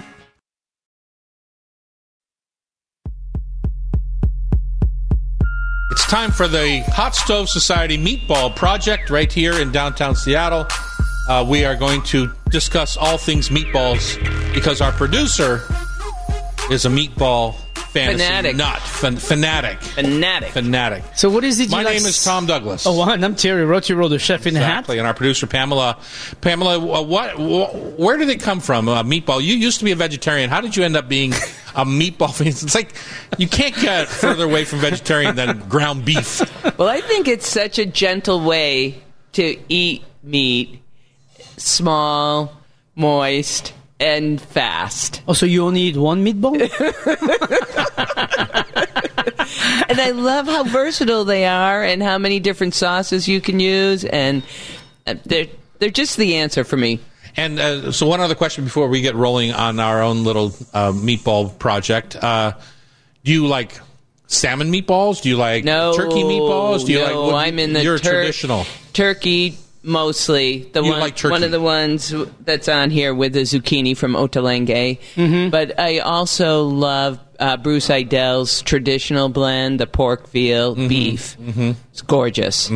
[5.90, 10.66] It's time for the Hot Stove Society Meatball Project right here in downtown Seattle.
[11.28, 14.16] Uh, we are going to discuss all things meatballs
[14.54, 15.62] because our producer
[16.70, 17.54] is a meatball
[17.92, 18.56] fantasy Fanatic.
[18.56, 20.50] nut, fan- fanatic, Fanatic.
[20.52, 21.02] fanatic.
[21.14, 21.70] So what is it?
[21.70, 22.86] My you like name is Tom Douglas.
[22.86, 25.98] Oh, wow, and I'm Terry Rautureau, the chef in the Exactly, and our producer Pamela.
[26.40, 27.38] Pamela, wh- what?
[27.98, 28.88] Where did it come from?
[28.88, 29.42] Uh, meatball.
[29.42, 30.48] You used to be a vegetarian.
[30.48, 31.32] How did you end up being
[31.74, 32.46] a meatball fan?
[32.48, 32.94] It's like
[33.38, 36.40] you can't get further away from vegetarian than ground beef.
[36.78, 40.81] Well, I think it's such a gentle way to eat meat.
[41.56, 42.52] Small,
[42.96, 45.22] moist, and fast.
[45.28, 46.58] Oh, so you only eat one meatball?
[49.88, 54.04] And I love how versatile they are and how many different sauces you can use.
[54.04, 54.42] And
[55.06, 55.48] uh, they're,
[55.78, 57.00] they're just the answer for me.
[57.36, 60.92] And uh, so, one other question before we get rolling on our own little uh,
[60.92, 62.52] meatball project: uh,
[63.24, 63.78] Do you like
[64.26, 65.22] salmon meatballs?
[65.22, 65.94] Do you like No.
[65.94, 66.86] turkey meatballs?
[66.86, 67.32] Do you no, like?
[67.32, 68.64] what- I'm in the You're tur- traditional.
[68.92, 70.62] Turkey mostly.
[70.72, 71.32] The You one, like turkey.
[71.32, 74.98] one of the ones that's on here with the zucchini from Ottolenghi.
[75.16, 75.50] Mm-hmm.
[75.50, 80.88] But I also love uh, Bruce Aidells' traditional blend, the pork veal Mm-hmm.
[80.88, 81.36] beef.
[81.92, 82.70] It's gorgeous.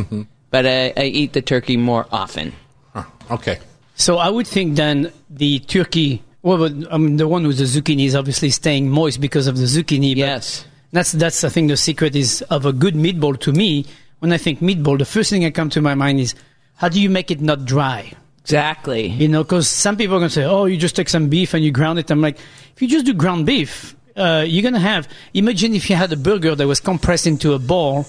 [0.49, 2.53] But I, I eat the turkey more often.
[2.93, 3.59] Huh, Okay.
[3.95, 6.23] so I would think then the turkey.
[6.41, 9.57] Well, but, I mean, the one with the zucchini is obviously staying moist because of
[9.57, 10.11] the zucchini.
[10.13, 10.65] But Yes.
[10.93, 13.85] That's that's I think the secret is of a good meatball to me.
[14.19, 16.33] When I think meatball, the first thing that comes to my mind is
[16.77, 18.13] how do you make it not dry?
[18.41, 19.07] Exactly.
[19.07, 21.53] You know, because some people are going to say, "Oh, you just take some beef
[21.53, 22.37] and you ground it." I'm like,
[22.75, 25.07] if you just do ground beef, uh, you're going to have.
[25.33, 28.05] Imagine if you had a burger that was compressed into a ball,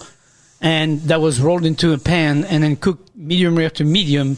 [0.61, 4.37] and that was rolled into a pan and then cooked medium rare to medium,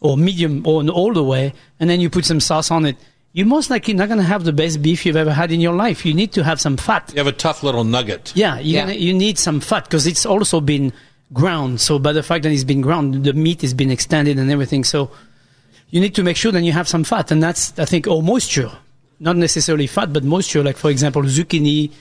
[0.00, 2.96] or medium or all the way, and then you put some sauce on it.
[3.32, 5.72] You're most likely not going to have the best beef you've ever had in your
[5.74, 6.04] life.
[6.04, 7.10] You need to have some fat.
[7.14, 8.30] You have a tough little nugget.
[8.36, 8.80] Yeah, you're Yeah.
[8.82, 10.92] Gonna, you need some fat because it's also been
[11.32, 11.80] ground.
[11.80, 14.84] So by the fact that it's been ground, the meat has been extended and everything.
[14.84, 15.10] So
[15.90, 18.22] you need to make sure that you have some fat, and that's I think or
[18.22, 18.70] moisture,
[19.20, 20.62] not necessarily fat, but moisture.
[20.62, 21.92] Like for example, zucchini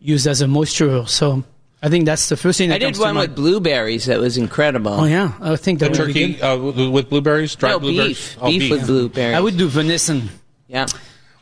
[0.00, 1.08] used as a moisturer.
[1.08, 1.44] So
[1.82, 3.28] I think that's the first thing that I did comes to one mind.
[3.30, 4.92] with blueberries that was incredible.
[4.92, 8.08] Oh yeah, I think The that would turkey uh, with with blueberries, dried no, blueberries.
[8.34, 8.38] beef.
[8.40, 9.36] Oh, beef with blueberries.
[9.36, 10.28] I would do venison.
[10.68, 10.86] Yeah.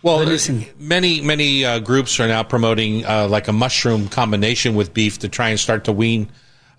[0.02, 4.74] Well, But uh, many many uh, groups are now promoting uh, like a mushroom combination
[4.74, 6.30] with beef to try and start to wean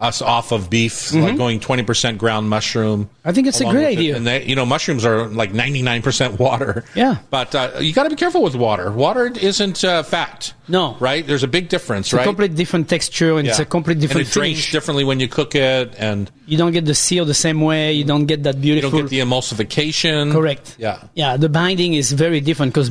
[0.01, 3.05] us off of beef, like going twenty percent ground mushroom.
[3.05, 3.29] Mm-hmm.
[3.29, 3.87] I think it's a great with it.
[3.99, 4.15] idea.
[4.15, 6.83] And they, you know, mushrooms are like ninety nine percent water.
[6.95, 7.17] Yeah.
[7.29, 8.91] but uh, you got to be careful with water.
[8.91, 10.53] Water isn't uh, fat.
[10.67, 10.97] No.
[10.99, 11.25] right?
[11.25, 12.23] There's a big difference, It's a right?
[12.25, 13.63] complete different texture and it's Yeah.
[13.63, 16.85] a complete and different it drains differently when you cook it, and you don't get
[16.85, 17.93] the seal the same way.
[17.93, 18.89] You don't get that beautiful.
[18.89, 20.31] you don't get the emulsification.
[20.31, 20.75] Correct.
[20.79, 21.03] Yeah.
[21.13, 22.89] Yeah, the binding is very different because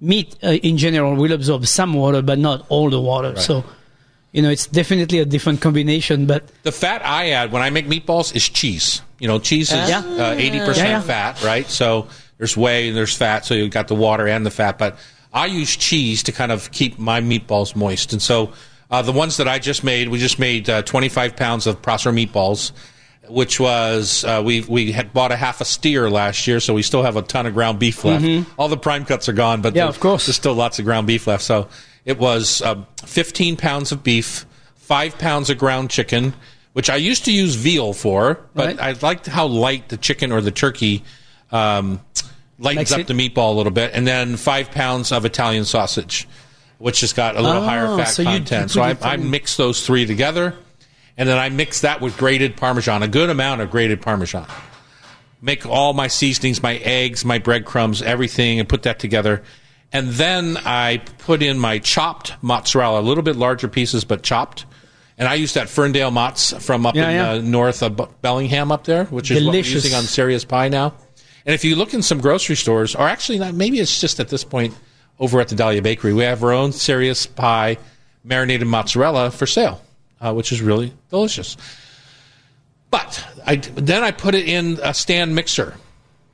[0.00, 3.38] meat uh, in general will absorb some water, but not all the water.
[3.38, 3.64] So,
[4.32, 6.26] you know, it's definitely a different combination.
[6.26, 9.00] But The fat I add when I make meatballs is cheese.
[9.18, 10.00] You know, cheese is Yeah.
[10.00, 11.00] uh, eighty percent Yeah, yeah.
[11.02, 11.68] fat, right?
[11.68, 12.08] So
[12.38, 14.78] there's whey and there's fat, so you've got the water and the fat.
[14.78, 14.98] But
[15.32, 18.52] I use cheese to kind of keep my meatballs moist, and so
[18.90, 22.10] uh, the ones that I just made, we just made uh, 25 pounds of Prosser
[22.12, 22.72] meatballs,
[23.28, 26.82] which was uh, we we had bought a half a steer last year, so we
[26.82, 28.24] still have a ton of ground beef left.
[28.58, 29.76] All the prime cuts are gone, but Mm-hmm.
[29.76, 30.26] Yeah, there- of course.
[30.26, 31.44] there's still lots of ground beef left.
[31.44, 31.68] So
[32.04, 34.44] it was um, 15 pounds of beef,
[34.76, 36.34] five pounds of ground chicken,
[36.72, 38.80] which I used to use veal for, but Right.
[38.80, 41.04] I liked how light the chicken or the turkey
[41.50, 42.00] um,
[42.58, 45.64] lightens Makes up it- the meatball a little bit, and then five pounds of Italian
[45.64, 46.26] sausage,
[46.78, 48.70] which has got a little Oh, higher fat so content.
[48.70, 50.54] so I, I mix those three together,
[51.18, 54.46] and then I mix that with grated Parmesan, a good amount of grated Parmesan
[55.44, 59.42] make all my seasonings, my eggs, my breadcrumbs, everything, and put that together.
[59.92, 64.64] And then I put in my chopped mozzarella, a little bit larger pieces, but chopped.
[65.18, 67.30] And I use that Ferndale Mozz from up Yeah, in yeah.
[67.32, 70.94] Uh, north of Bellingham up there, which is what we're using on Serious Pie now.
[71.44, 74.28] And if you look in some grocery stores, or actually not, maybe it's just at
[74.28, 74.74] this point
[75.18, 77.76] over at the Dahlia Bakery, we have our own Serious Pie
[78.24, 79.82] marinated mozzarella for sale,
[80.20, 81.56] uh, which is really delicious.
[82.90, 85.74] But I, then I put it in a stand mixer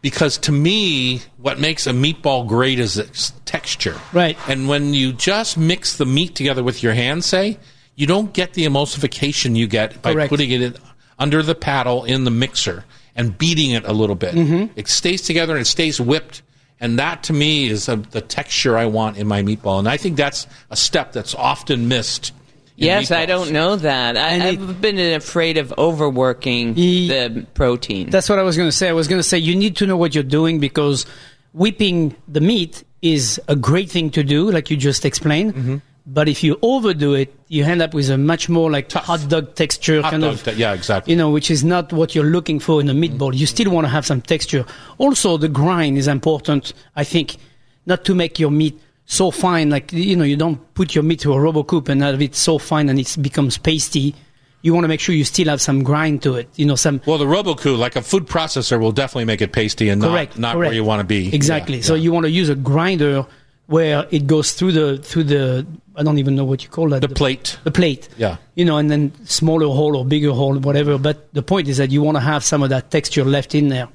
[0.01, 3.97] because to me, what makes a meatball great is its texture.
[4.13, 4.39] Right.
[4.49, 7.59] And when you just mix the meat together with your hand, say,
[7.97, 10.31] you don't get the emulsification you get by Correct.
[10.31, 10.77] putting it in,
[11.19, 12.85] under the paddle in the mixer
[13.17, 14.35] and beating it a little bit.
[14.35, 14.73] Mm-hmm.
[14.77, 16.43] It stays together and it stays whipped.
[16.81, 19.81] And that to me is a, the texture I want in my meatball.
[19.81, 22.33] And I think that's a step that's often missed.
[22.81, 24.17] Yes, I don't know that.
[24.17, 28.11] I, it- I've been afraid of overworking Ye- the protein.
[28.11, 28.89] That's what I was going to say.
[28.89, 31.05] I was going to say you need to know what you're doing because
[31.53, 35.55] whipping the meat is a great thing to do, like you just explained.
[35.55, 35.77] Mm-hmm.
[36.07, 39.55] But if you overdo it, you end up with a much more like hot dog
[39.55, 40.43] texture Hot kind dog of.
[40.45, 41.13] te- yeah, exactly.
[41.13, 43.35] You know, which is not what you're looking for in a meatball.
[43.37, 44.65] You still want to have some texture.
[44.97, 46.73] Also, the grind is important.
[46.97, 47.37] I think
[47.85, 48.81] not to make your meat
[49.11, 52.03] so fine, like you know, you don't put your meat to a Robot Coupe and
[52.03, 54.15] have it so fine and it becomes pasty.
[54.61, 56.49] You want to make sure you still have some grind to it.
[56.57, 59.53] You know, some Well, the Robot Coupe, like a food processor, will definitely make it
[59.53, 60.69] pasty and correct, not, not correct.
[60.69, 61.35] where you want to be.
[61.35, 61.77] Exactly.
[61.77, 62.03] Yeah, so yeah.
[62.03, 63.27] you want to use a grinder
[63.67, 67.01] where it goes through the through the I don't even know what you call that
[67.01, 67.59] the plate.
[67.65, 68.11] the plate.
[68.19, 68.37] Yeah.
[68.57, 70.99] You know, and then smaller hole or bigger hole, whatever.
[70.99, 73.69] But the point is that you want to have some of that texture left in
[73.69, 73.89] there.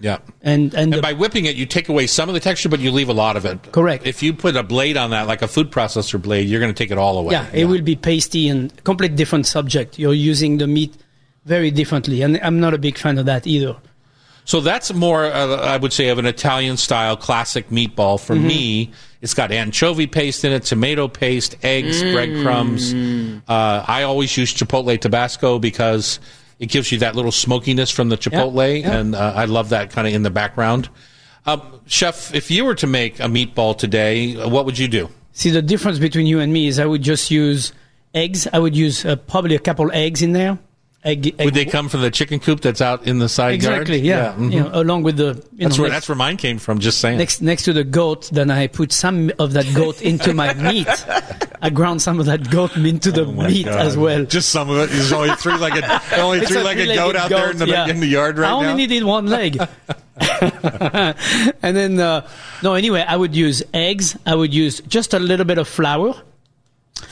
[0.00, 0.18] Yeah.
[0.42, 2.80] And and, And the, by whipping it, you take away some of the texture, but
[2.80, 3.72] you leave a lot of it.
[3.72, 4.06] Correct.
[4.06, 6.78] If you put a blade on that, like a food processor blade, you're going to
[6.78, 7.32] take it all away.
[7.32, 9.98] yeah, it will be pasty and complete different subject.
[9.98, 10.96] You're using the meat
[11.44, 13.76] very differently, and I'm not a big fan of that either.
[14.44, 18.16] So that's more, uh, I would say, of an Italian style classic meatball.
[18.16, 18.24] Mm-hmm.
[18.24, 22.94] For me, it's got anchovy paste in it, tomato paste, eggs, breadcrumbs.
[23.46, 26.18] Uh, I always use Chipotle Tabasco because
[26.58, 28.96] it gives you that little smokiness from the Chipotle, yeah.
[28.96, 30.88] and uh, I love that kind of in the background.
[31.46, 35.08] Um, Chef, if you were to make a meatball today, what would you do?
[35.32, 37.72] See, the difference between you and me is I would just use
[38.12, 38.48] eggs.
[38.52, 40.58] I would use uh, probably a couple eggs in there.
[41.08, 43.98] Egg, egg Would they come from the chicken coop that's out in the side exactly?
[44.00, 44.34] yard?
[44.34, 44.44] Exactly.
[44.44, 44.52] Yeah, mhm.
[44.52, 46.80] you know, along with the that's know, where next- that's where mine came from.
[46.80, 47.16] Just saying.
[47.16, 50.86] next next to the goat, then I put some of that goat into my meat.
[51.62, 53.80] I ground some of that goat into the Oh meat God.
[53.80, 54.24] as well.
[54.26, 54.90] Just some of it.
[54.90, 55.84] There's only three legged,
[56.18, 57.88] only a three legged three-legged goat out there in the yeah.
[57.88, 58.54] in the yard right now.
[58.54, 58.76] I only now.
[58.76, 59.58] needed one leg.
[60.20, 62.28] and then uh,
[62.62, 64.16] no, anyway, I would use eggs.
[64.26, 66.14] I would use just a little bit of flour,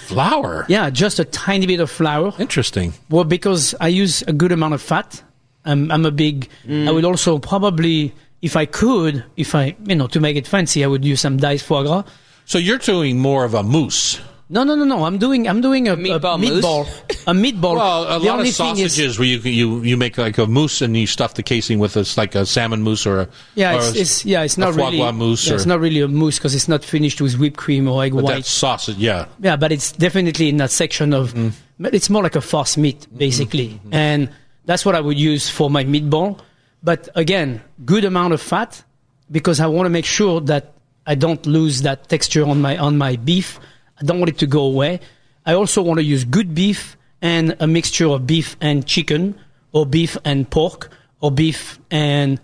[0.09, 0.67] Flour.
[0.69, 2.33] Yeah, just a tiny bit of flour.
[2.39, 2.93] Interesting.
[3.11, 5.23] Well, because I use a good amount of fat.
[5.65, 6.49] I'm, I'm a big.
[6.69, 10.85] I would also probably, if I could, if I, you know, to make it fancy,
[10.85, 12.05] I would use some diced foie gras.
[12.45, 14.21] So you're doing more of a mousse.
[14.49, 15.05] No, no, no, no.
[15.05, 16.87] I'm doing, I'm doing a Meatball a meatball,
[17.27, 17.75] a meatball.
[17.77, 20.39] Well, a The lot only of thing is- sausages where you you you make like
[20.39, 23.29] a mousse and you stuff the casing with it's like a salmon mousse or a
[23.57, 25.67] Yeah, or it's, a- it's yeah, it's not foie really gras mousse yeah, or it's
[25.67, 28.35] not really a mousse because it's not finished with whipped cream or egg but white.
[28.35, 28.99] that's sausage.
[28.99, 31.35] Yeah, Yeah, but it's definitely in that section of.
[31.35, 31.53] Mm.
[31.81, 33.19] But it's more like a farce meat, Mm-hmm.
[33.19, 34.31] basically, and
[34.65, 36.39] that's what I would use for my meatball.
[36.85, 38.81] But again, good amount of fat
[39.29, 40.73] because I want to make sure that
[41.05, 43.59] I don't lose that texture on my on my beef.
[44.01, 45.01] I don't want it to go away.
[45.45, 49.39] I also want to use good beef and a mixture of beef and chicken,
[49.73, 50.91] or beef and pork,
[51.21, 52.41] or beef and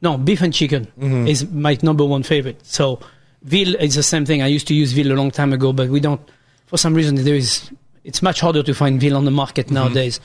[0.00, 0.86] no, beef and chicken
[1.26, 2.64] is my number one favorite.
[2.64, 3.00] So
[3.42, 4.42] veal is the same thing.
[4.42, 6.20] I used to use veal a long time ago, but we don't.
[6.66, 7.70] For some reason, there is.
[8.04, 10.20] It's much harder to find veal on the market nowadays.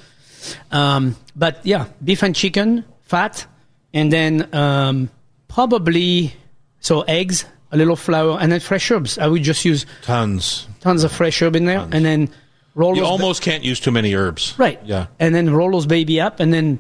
[0.72, 3.46] Um, but yeah, beef and chicken, fat,
[3.94, 5.10] and then um,
[5.48, 6.34] probably
[6.80, 9.18] so eggs, a little flour, and then fresh herbs.
[9.18, 10.68] I would just use tons.
[10.80, 12.30] tons of fresh herb in there, and then
[12.76, 14.54] roll You those ba- almost can't use too many herbs.
[14.58, 14.80] Right.
[14.86, 15.08] Yeah.
[15.20, 16.80] And then roll those baby up, and then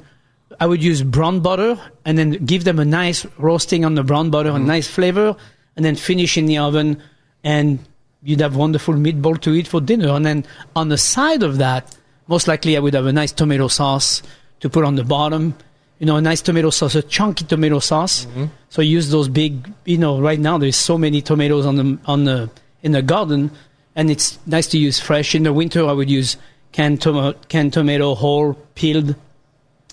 [0.59, 4.29] I would use brown butter, and then give them a nice roasting on the brown
[4.29, 4.63] butter, Mm-hmm.
[4.63, 5.35] a nice flavor,
[5.75, 7.01] and then finish in the oven,
[7.43, 7.79] and
[8.21, 10.09] you'd have wonderful meatball to eat for dinner.
[10.09, 11.93] And then on the side of that,
[12.27, 14.21] most likely I would have a nice tomato sauce
[14.61, 15.55] to put on the bottom.
[16.03, 18.25] You know, a nice tomato sauce, a chunky tomato sauce.
[18.25, 18.47] Mm-hmm.
[18.67, 19.71] So use those big.
[19.85, 22.49] You know, right now there's so many tomatoes on the on the
[22.81, 23.51] in the garden,
[23.95, 25.33] and it's nice to use fresh.
[25.33, 26.35] In the winter, I would use
[26.73, 29.15] canned, tomato, canned tomato, whole, peeled,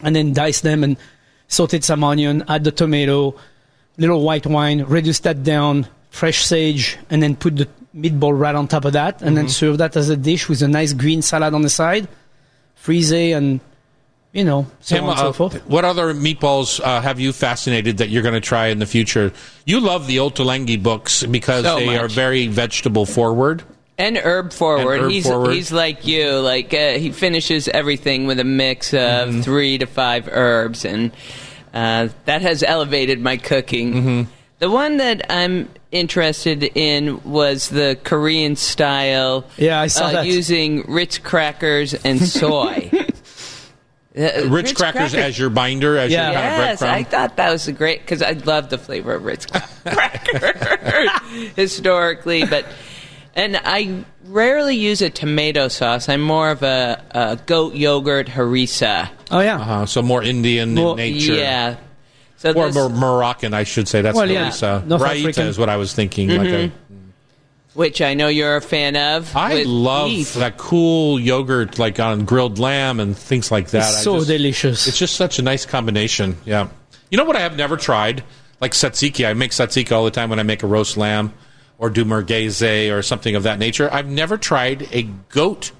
[0.02, 0.96] and then dice them and
[1.48, 3.36] sauteed some onion, add the tomato,
[3.96, 8.66] little white wine, reduce that down, fresh sage, and then put the meatball right on
[8.66, 11.54] top of that, and then serve that as a dish with a nice green salad
[11.54, 12.08] on the side,
[12.74, 13.60] frise, and
[14.32, 15.66] you know, so Tim, on and so uh, forth.
[15.66, 19.32] what other meatballs uh, have you fascinated that you're going to try in the future?
[19.66, 21.98] You love the Ottolenghi books because So they much.
[22.00, 23.62] are very vegetable forward.
[23.98, 24.94] And herb forward.
[24.94, 25.52] And herb he's forward.
[25.54, 26.38] he's like you.
[26.38, 29.40] Like uh, he finishes everything with a mix of Mm-hmm.
[29.42, 31.10] three to five herbs, and
[31.74, 33.92] uh, that has elevated my cooking.
[33.92, 34.30] Mm-hmm.
[34.60, 39.44] The one that I'm interested in was the Korean style.
[39.58, 40.26] Yeah, I saw uh, that.
[40.26, 42.90] using Ritz crackers and soy.
[44.16, 46.30] Uh, Ritz, crackers as your binder, as Yeah.
[46.32, 49.14] your kind of Yes, I thought that was a great because I love the flavor
[49.14, 49.46] of Ritz
[49.84, 51.10] crackers
[51.56, 52.66] historically, but
[53.36, 56.08] and I rarely use a tomato sauce.
[56.08, 59.08] I'm more of a, a goat yogurt harissa.
[59.30, 61.34] Oh yeah, uh, so more Indian Well, in nature.
[61.34, 61.76] Yeah.
[62.36, 64.00] So Or this- more Moroccan, I should say.
[64.02, 64.82] That's Well, what yeah, Lisa.
[64.88, 65.46] Raita African.
[65.46, 66.30] is what I was thinking.
[66.30, 66.72] Like a,
[67.80, 69.34] which I know you're a fan of.
[69.34, 70.34] I love beef.
[70.34, 73.88] that cool yogurt, like on grilled lamb and things like that.
[73.88, 74.86] It's so just- delicious.
[74.86, 76.36] It's just such a nice combination.
[76.44, 76.68] Yeah.
[77.10, 78.22] You know what I have never tried?
[78.60, 79.26] Like tzatziki.
[79.26, 81.32] I make tzatziki all the time when I make a roast lamb
[81.78, 82.60] or do merguez
[82.92, 83.88] or something of that nature.
[83.90, 85.72] I've never tried a goat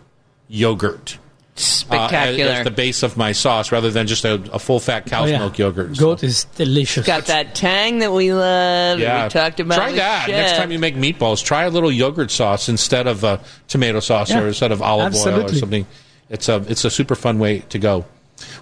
[0.48, 1.18] yogurt
[1.60, 1.66] uh, as,
[2.08, 2.50] spectacular.
[2.52, 5.30] as the base of my sauce rather than just a, a full fat Oh, cow's
[5.30, 5.38] yeah.
[5.38, 5.96] milk yogurt.
[5.98, 7.06] Goat So, is delicious.
[7.06, 8.98] Got that tang that we love.
[8.98, 9.24] yeah.
[9.24, 9.76] We talked about.
[9.76, 10.26] Try that.
[10.26, 10.34] Chef.
[10.34, 13.38] Next time you make meatballs, try a little yogurt sauce instead of uh,
[13.68, 14.40] tomato sauce Yeah.
[14.42, 15.86] or instead of olive oil or something.
[16.28, 18.04] It's a it's a super fun way to go.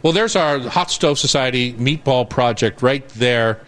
[0.03, 3.61] Well, there's our Hot Stove Society meatball project right there.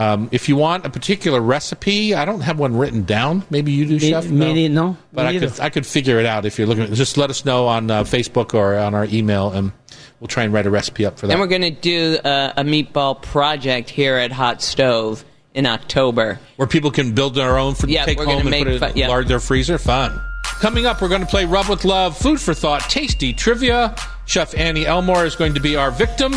[0.00, 3.44] Um, if you want a particular recipe, I don't have one written down.
[3.50, 4.26] Maybe you do, Me- chef.
[4.26, 5.50] me- no, but me I neither.
[5.50, 6.92] could I could figure it out if you're looking.
[6.94, 9.72] Just let us know on uh, Facebook or on our email, and
[10.18, 11.34] we'll try and write a recipe up for that.
[11.34, 15.22] And we're going to do a, a meatball project here at Hot Stove
[15.52, 16.40] in October.
[16.56, 18.72] where people can build their own for Yeah, take we're home gonna and make put
[18.74, 19.08] it fu- in yeah.
[19.08, 19.76] lard their freezer.
[19.76, 20.18] Fun.
[20.60, 23.94] Coming up, we're going to play Rub with Love, Food for Thought, Tasty Trivia.
[24.30, 26.32] Chef Annie Elmore is going to be our victim,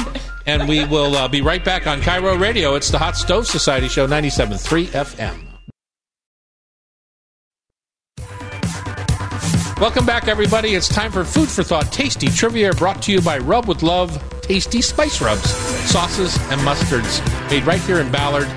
[0.47, 2.73] and we will uh, be right back on KIRO Radio.
[2.73, 5.45] It's the Hot Stove Society Show, 97.3 FM.
[9.79, 10.73] Welcome back, everybody.
[10.73, 14.19] It's time for Food for Thought Tasty Trivia brought to you by Rub with Love
[14.41, 15.51] Tasty Spice Rubs,
[15.91, 17.21] sauces, and mustards
[17.51, 18.47] made right here in Ballard.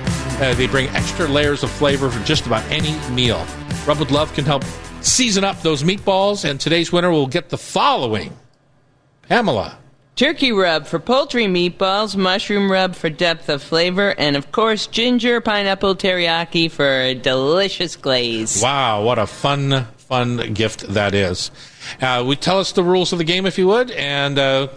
[0.41, 3.45] Uh, they bring extra layers of flavor for just about any meal.
[3.85, 4.63] Rub with Love can help
[5.01, 8.35] season up those meatballs, and today's winner will get the following
[9.27, 9.77] Pamela.
[10.15, 15.39] Turkey rub for poultry meatballs, mushroom rub for depth of flavor, and of course, ginger
[15.41, 18.59] pineapple teriyaki for a delicious glaze.
[18.61, 21.51] Wow, what a fun, fun gift that is.
[22.01, 24.69] Uh, we tell us the rules of the game if you would, and uh,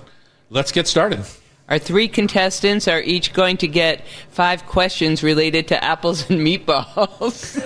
[0.50, 1.24] let's get started.
[1.70, 7.62] Our three contestants are each going to get five questions related to apples and meatballs.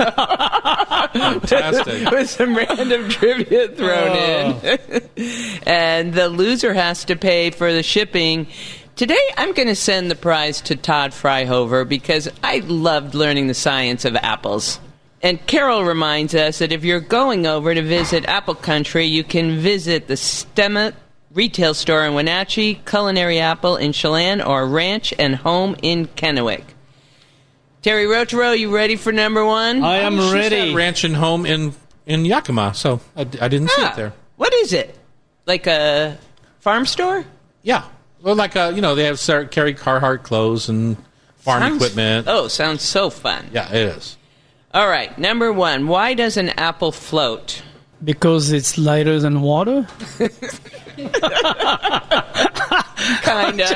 [1.12, 2.10] Fantastic.
[2.10, 4.78] with some random trivia thrown oh.
[5.16, 5.60] in.
[5.66, 8.46] and the loser has to pay for the shipping.
[8.94, 13.54] Today, I'm going to send the prize to Todd Fryhover because I loved learning the
[13.54, 14.80] science of apples.
[15.22, 19.60] And Carol reminds us that if you're going over to visit Apple Country, you can
[19.60, 20.92] visit the Stemma
[21.34, 26.64] retail store in Wenatchee, Culinary Apple in Chelan, or Ranch and Home in Kennewick.
[27.82, 29.82] Terry Rautureau, you ready for number one?
[29.84, 30.74] I am She said ready.
[30.74, 31.74] ranch and home in
[32.06, 34.12] in Yakima, so I, I didn't see Ah, it there.
[34.36, 34.96] What is it?
[35.46, 36.16] Like a
[36.60, 37.24] farm store?
[37.62, 37.84] Yeah,
[38.22, 40.96] well, like uh, you know, they have Sarah, carry Carhartt clothes and
[41.36, 42.26] farm Sounds- equipment.
[42.28, 43.48] Oh, sounds so fun.
[43.52, 44.16] Yeah, it is.
[44.72, 45.86] All right, number one.
[45.86, 47.62] Why does an apple float?
[48.04, 49.86] Because it's lighter than water?
[53.22, 53.72] Kind of.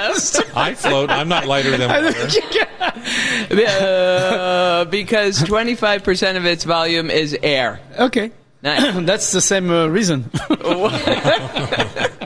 [0.56, 1.10] I float.
[1.10, 2.14] I'm not lighter than water.
[3.50, 7.80] Uh, because 25% of its volume is air.
[7.98, 8.30] Okay.
[8.62, 8.94] Nice.
[9.06, 10.30] That's the same uh, reason.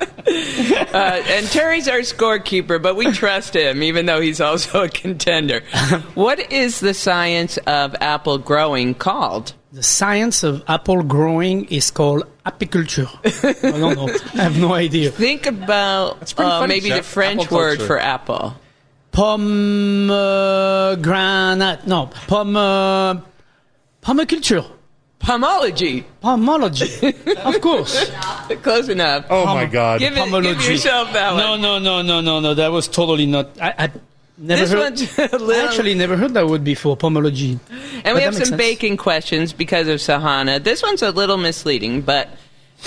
[0.93, 5.63] Uh, and Terry's our scorekeeper, but we trust him, even though he's also a contender.
[6.15, 9.55] What is the science of apple growing called?
[9.73, 13.09] The science of apple growing is called apiculture.
[13.65, 14.09] I don't know.
[14.39, 15.11] I have no idea.
[15.11, 17.87] Think about uh, funny, maybe the French Apple word culture.
[17.87, 18.55] for apple.
[20.53, 21.87] Pomegranate.
[21.87, 23.21] No, pom, uh,
[24.03, 24.65] pomiculture.
[25.21, 26.05] Pomology.
[26.23, 27.37] Pomology.
[27.45, 28.11] of course.
[28.63, 29.27] Close enough.
[29.31, 30.01] Oh my God!
[30.01, 30.69] Give, it, give Pomology.
[30.71, 31.63] yourself that No, one.
[31.63, 32.55] no, no, no, no, no.
[32.55, 33.51] That was totally not.
[33.61, 33.91] I, I
[34.39, 35.41] never This heard.
[35.51, 36.97] I actually never heard that word before.
[36.97, 37.59] Pomology.
[37.71, 38.57] And But we have some sense.
[38.57, 40.63] baking questions because of Sahana.
[40.63, 42.29] This one's a little misleading, but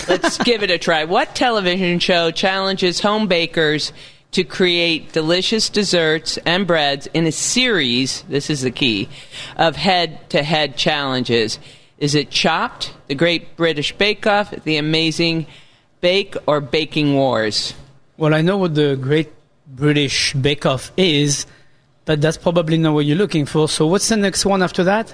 [0.07, 1.03] let's give it a try.
[1.05, 3.93] What television show challenges home bakers
[4.31, 8.23] to create delicious desserts and breads in a series?
[8.23, 9.07] This is the key
[9.55, 11.59] of head-to-head challenges.
[11.97, 15.47] Is it Chopped, The Great British Bake Off, The Amazing
[16.01, 17.73] Bake, or Baking Wars?
[18.17, 19.29] Well, I know what the Great
[19.67, 21.45] British Bake Off is,
[22.05, 23.67] but that's probably not what you're looking for.
[23.67, 25.13] So, what's the next one after that?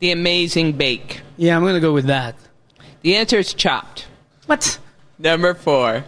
[0.00, 1.20] The Amazing Bake.
[1.36, 2.34] Yeah, I'm going to go with that.
[3.02, 4.06] The answer is Chopped.
[4.46, 4.78] What?
[5.18, 6.04] Number four.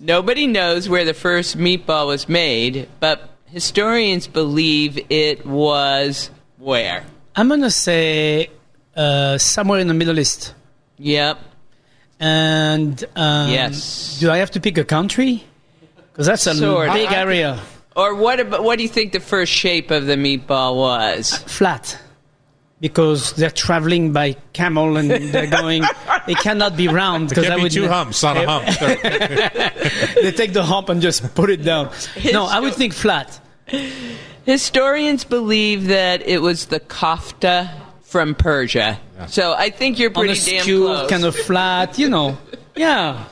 [0.00, 7.04] Nobody knows where the first meatball was made, but historians believe it was where?
[7.36, 8.50] I'm going to say
[8.96, 10.52] uh, somewhere in the Middle East.
[10.98, 11.38] Yep.
[12.20, 14.18] And um, Yes.
[14.20, 15.44] do I have to pick a country?
[16.14, 17.60] Because that's a Sort big I- I- area.
[17.96, 21.32] Or what about what do you think the first shape of the meatball was?
[21.32, 21.98] Uh, flat.
[22.80, 25.84] Because they're traveling by camel and they're going.
[26.28, 28.66] it cannot be round because can't that be would two humps on a hump.
[30.22, 31.90] they take the hump and just put it down.
[32.32, 33.40] No, I would think flat.
[34.44, 37.70] Historians believe that it was the kofta
[38.02, 38.98] from Persia.
[39.28, 41.10] So I think you're On pretty a damn skew, close.
[41.10, 42.36] kind of flat, you know.
[42.76, 43.24] Yeah.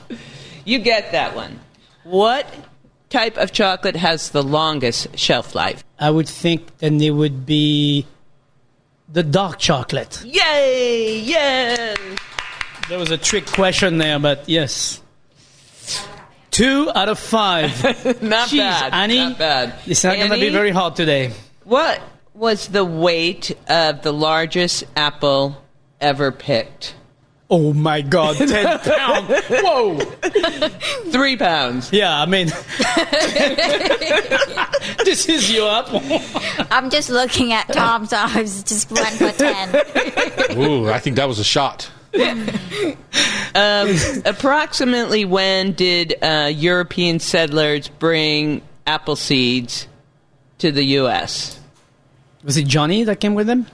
[0.63, 1.59] You get that one.
[2.05, 2.47] What
[3.13, 5.83] type of chocolate has the longest shelf life?
[5.99, 8.05] I would think then it would be
[9.07, 10.23] the dark chocolate.
[10.25, 11.19] Yay!
[11.19, 11.97] Yes!
[12.89, 14.99] There was a trick question there, but yes.
[16.49, 17.71] Two out of five.
[18.21, 18.93] Not Jeez, bad.
[18.93, 19.75] Annie, Not bad.
[19.85, 21.31] It's not going to be very hard today.
[21.63, 22.01] What
[22.33, 25.63] was the weight of the largest apple
[26.01, 26.95] ever picked?
[27.49, 29.29] Oh my God, 10 pounds.
[29.49, 29.99] Whoa.
[31.11, 31.91] Three pounds.
[31.91, 32.47] Yeah, I mean,
[35.05, 35.87] this is you up.
[36.71, 38.63] I'm just looking at Tom's eyes.
[38.63, 40.57] Just went for 10.
[40.57, 41.89] Ooh, I think that was a shot.
[44.25, 49.87] Approximately when did uh, European settlers bring apple seeds
[50.59, 51.59] to the U.S.?
[52.43, 53.67] Was it Johnny that came with them?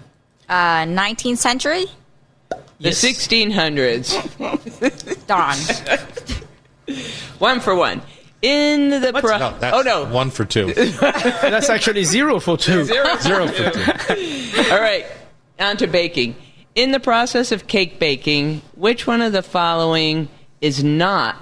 [0.48, 1.86] Uh, 19th century?
[2.80, 5.26] The 1600s.
[5.28, 5.58] Darn.
[7.40, 8.02] One for one.
[8.42, 10.74] In the pro- No, that's oh no, one for two.
[10.74, 12.86] That's actually zero for two.
[12.86, 13.18] Zero.
[13.18, 14.72] Zero for two.
[14.72, 15.06] All right,
[15.60, 16.36] on to baking.
[16.74, 20.30] In the process of cake baking, which one of the following
[20.62, 21.36] is not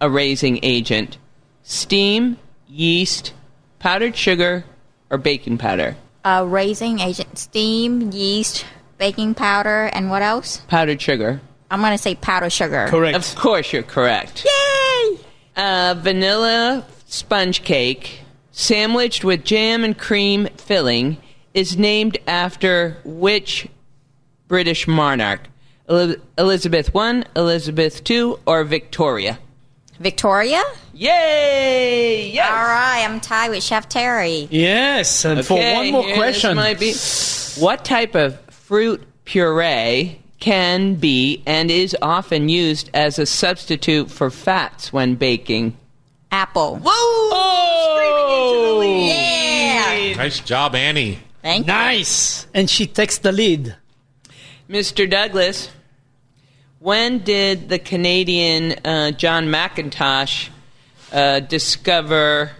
[0.00, 1.18] a raising agent?
[1.62, 2.38] Steam,
[2.68, 3.34] yeast,
[3.78, 4.64] powdered sugar,
[5.10, 5.94] or baking powder?
[6.24, 8.64] Uh, raising agent, steam, yeast,
[9.00, 10.58] baking powder, and what else?
[10.68, 11.40] Powdered sugar.
[11.70, 12.86] I'm going to say powdered sugar.
[12.88, 13.16] Correct.
[13.16, 14.44] Of course, you're correct.
[14.44, 15.18] Yay!
[15.56, 18.20] Uh, vanilla sponge cake,
[18.52, 21.16] sandwiched with jam and cream filling,
[21.54, 23.66] is named after which
[24.46, 25.40] British monarch?
[26.38, 29.38] Elizabeth I, Elizabeth II, or Victoria?
[29.98, 30.62] Victoria?
[30.94, 32.30] Yay!
[32.30, 32.48] Yes.
[32.50, 34.46] All right, I'm tied with Chef Terry.
[34.50, 36.56] Yes, and for Okay, one more here, question.
[36.56, 38.38] This might be, what type of
[38.70, 45.76] fruit puree can be and is often used as a substitute for fats when baking?
[46.30, 46.76] Apple.
[46.76, 46.92] Whoa!
[47.32, 48.80] Oh!
[48.80, 50.14] Yeah.
[50.14, 51.18] Nice job, Annie.
[51.42, 51.72] Thank you.
[51.72, 52.46] Nice.
[52.54, 53.74] And she takes the lead.
[54.68, 55.10] Mr.
[55.10, 55.68] Douglas,
[56.78, 60.48] when did the Canadian uh, John McIntosh
[61.10, 62.52] uh, discover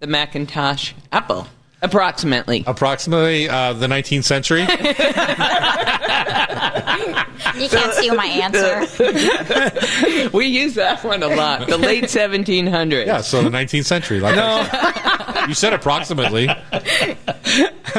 [0.00, 1.46] the Macintosh apple?
[1.82, 2.64] Approximately.
[2.66, 4.66] Approximately uh, the 19th century.
[7.56, 8.86] You can't steal my answer.
[10.32, 11.66] We use that one a lot.
[11.68, 13.06] The late 1700s.
[13.06, 14.20] yeah, so the 19th century.
[14.20, 15.48] Like I said.
[15.48, 16.46] you said approximately.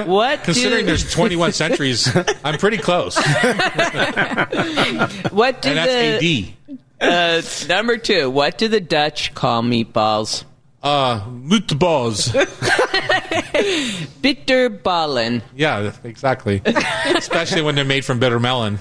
[0.06, 2.10] What Considering do, there's 21 centuries,
[2.44, 3.16] I'm pretty close.
[5.32, 6.54] What do that's the
[7.02, 7.02] AD.
[7.02, 8.30] uh, number two?
[8.30, 10.46] What do the Dutch call meatballs?
[10.84, 12.30] Uh, Mutballs.
[14.22, 15.42] Bitterballen.
[15.56, 16.62] Yeah, exactly.
[17.16, 18.80] Especially when they're made from bitter melon.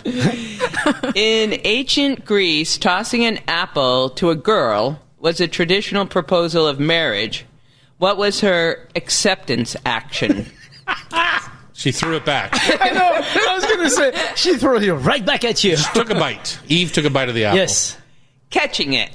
[1.14, 7.46] In ancient Greece, tossing an apple to a girl was a traditional proposal of marriage.
[7.98, 10.46] What was her acceptance action?
[11.72, 12.50] She threw it back.
[12.80, 13.12] I know.
[13.12, 15.76] I was going to say, she threw you right back at you.
[15.94, 16.58] Took a bite.
[16.68, 17.58] Eve took a bite of the apple.
[17.58, 17.96] Yes.
[18.50, 19.10] Catching it.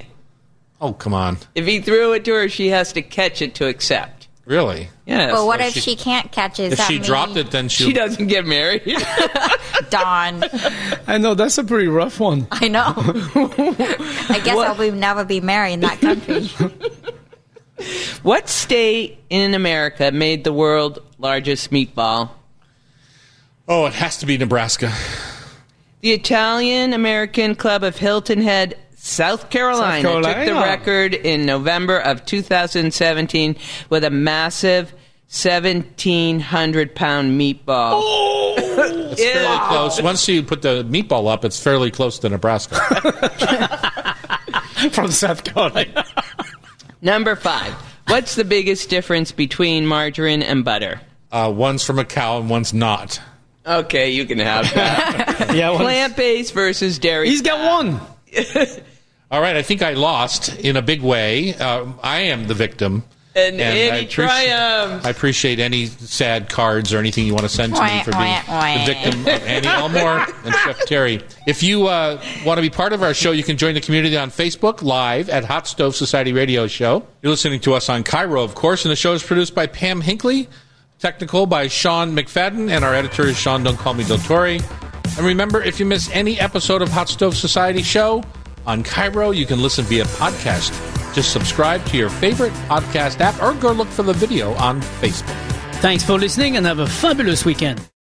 [0.79, 1.37] Oh, come on.
[1.55, 4.27] If he threw it to her, she has to catch it to accept.
[4.45, 4.89] Really?
[5.05, 5.33] Yes.
[5.33, 6.69] But what So if she- she, can't catch it?
[6.69, 8.81] Does If she mean dropped it, then she she doesn't get married.
[9.89, 10.43] Dawn.
[11.07, 11.33] I know.
[11.33, 12.47] That's a pretty rough one.
[12.51, 12.93] I know.
[12.95, 16.47] I guess I will never be married in that country.
[18.23, 22.29] what state in America made the world largest meatball?
[23.67, 24.93] Oh, it has to be Nebraska.
[26.01, 28.77] The Italian American Club of Hilton Head,
[29.07, 33.55] South Carolina, South took the record in November of 2017
[33.89, 34.91] with a massive
[35.29, 38.01] 1,700 pound meatball.
[38.57, 40.01] It's fairly close.
[40.01, 42.75] Once you put the meatball up, it's fairly close to Nebraska.
[44.91, 46.05] From South Carolina.
[47.01, 47.73] Number five.
[48.07, 50.99] What's the biggest difference between margarine and butter?
[51.31, 53.21] Uh, one's from a cow and one's not.
[53.65, 55.49] Okay, you can have that.
[55.55, 57.29] Yeah, Plant based versus dairy.
[57.29, 57.99] he's got one.
[59.29, 61.53] All right, I think I lost in a big way.
[61.53, 63.03] Uh, I am the victim.
[63.35, 65.05] And, I Andy appreci- triumphed.
[65.05, 68.23] I appreciate any sad cards or anything you want to send to me for being
[68.23, 68.85] wah, wah.
[68.85, 71.21] the victim of Annie Elmore and Chef Terry.
[71.45, 74.17] If you uh, want to be part of our show, you can join the community
[74.17, 77.05] on Facebook live at Hot Stove Society Radio Show.
[77.21, 80.01] You're listening to us on KIRO, of course, and the show is produced by Pam
[80.01, 80.47] Hinkley,
[80.97, 84.63] technical by Sean McFadden, and our editor is Sean Don't Call Me Dotori.
[85.17, 88.23] And remember, if you miss any episode of Hot Stove Society Show
[88.67, 90.71] on KIRO, you can listen via podcast.
[91.15, 95.35] Just subscribe to your favorite podcast app or go look for the video on Facebook.
[95.81, 97.89] Thanks for listening and have a fabulous weekend.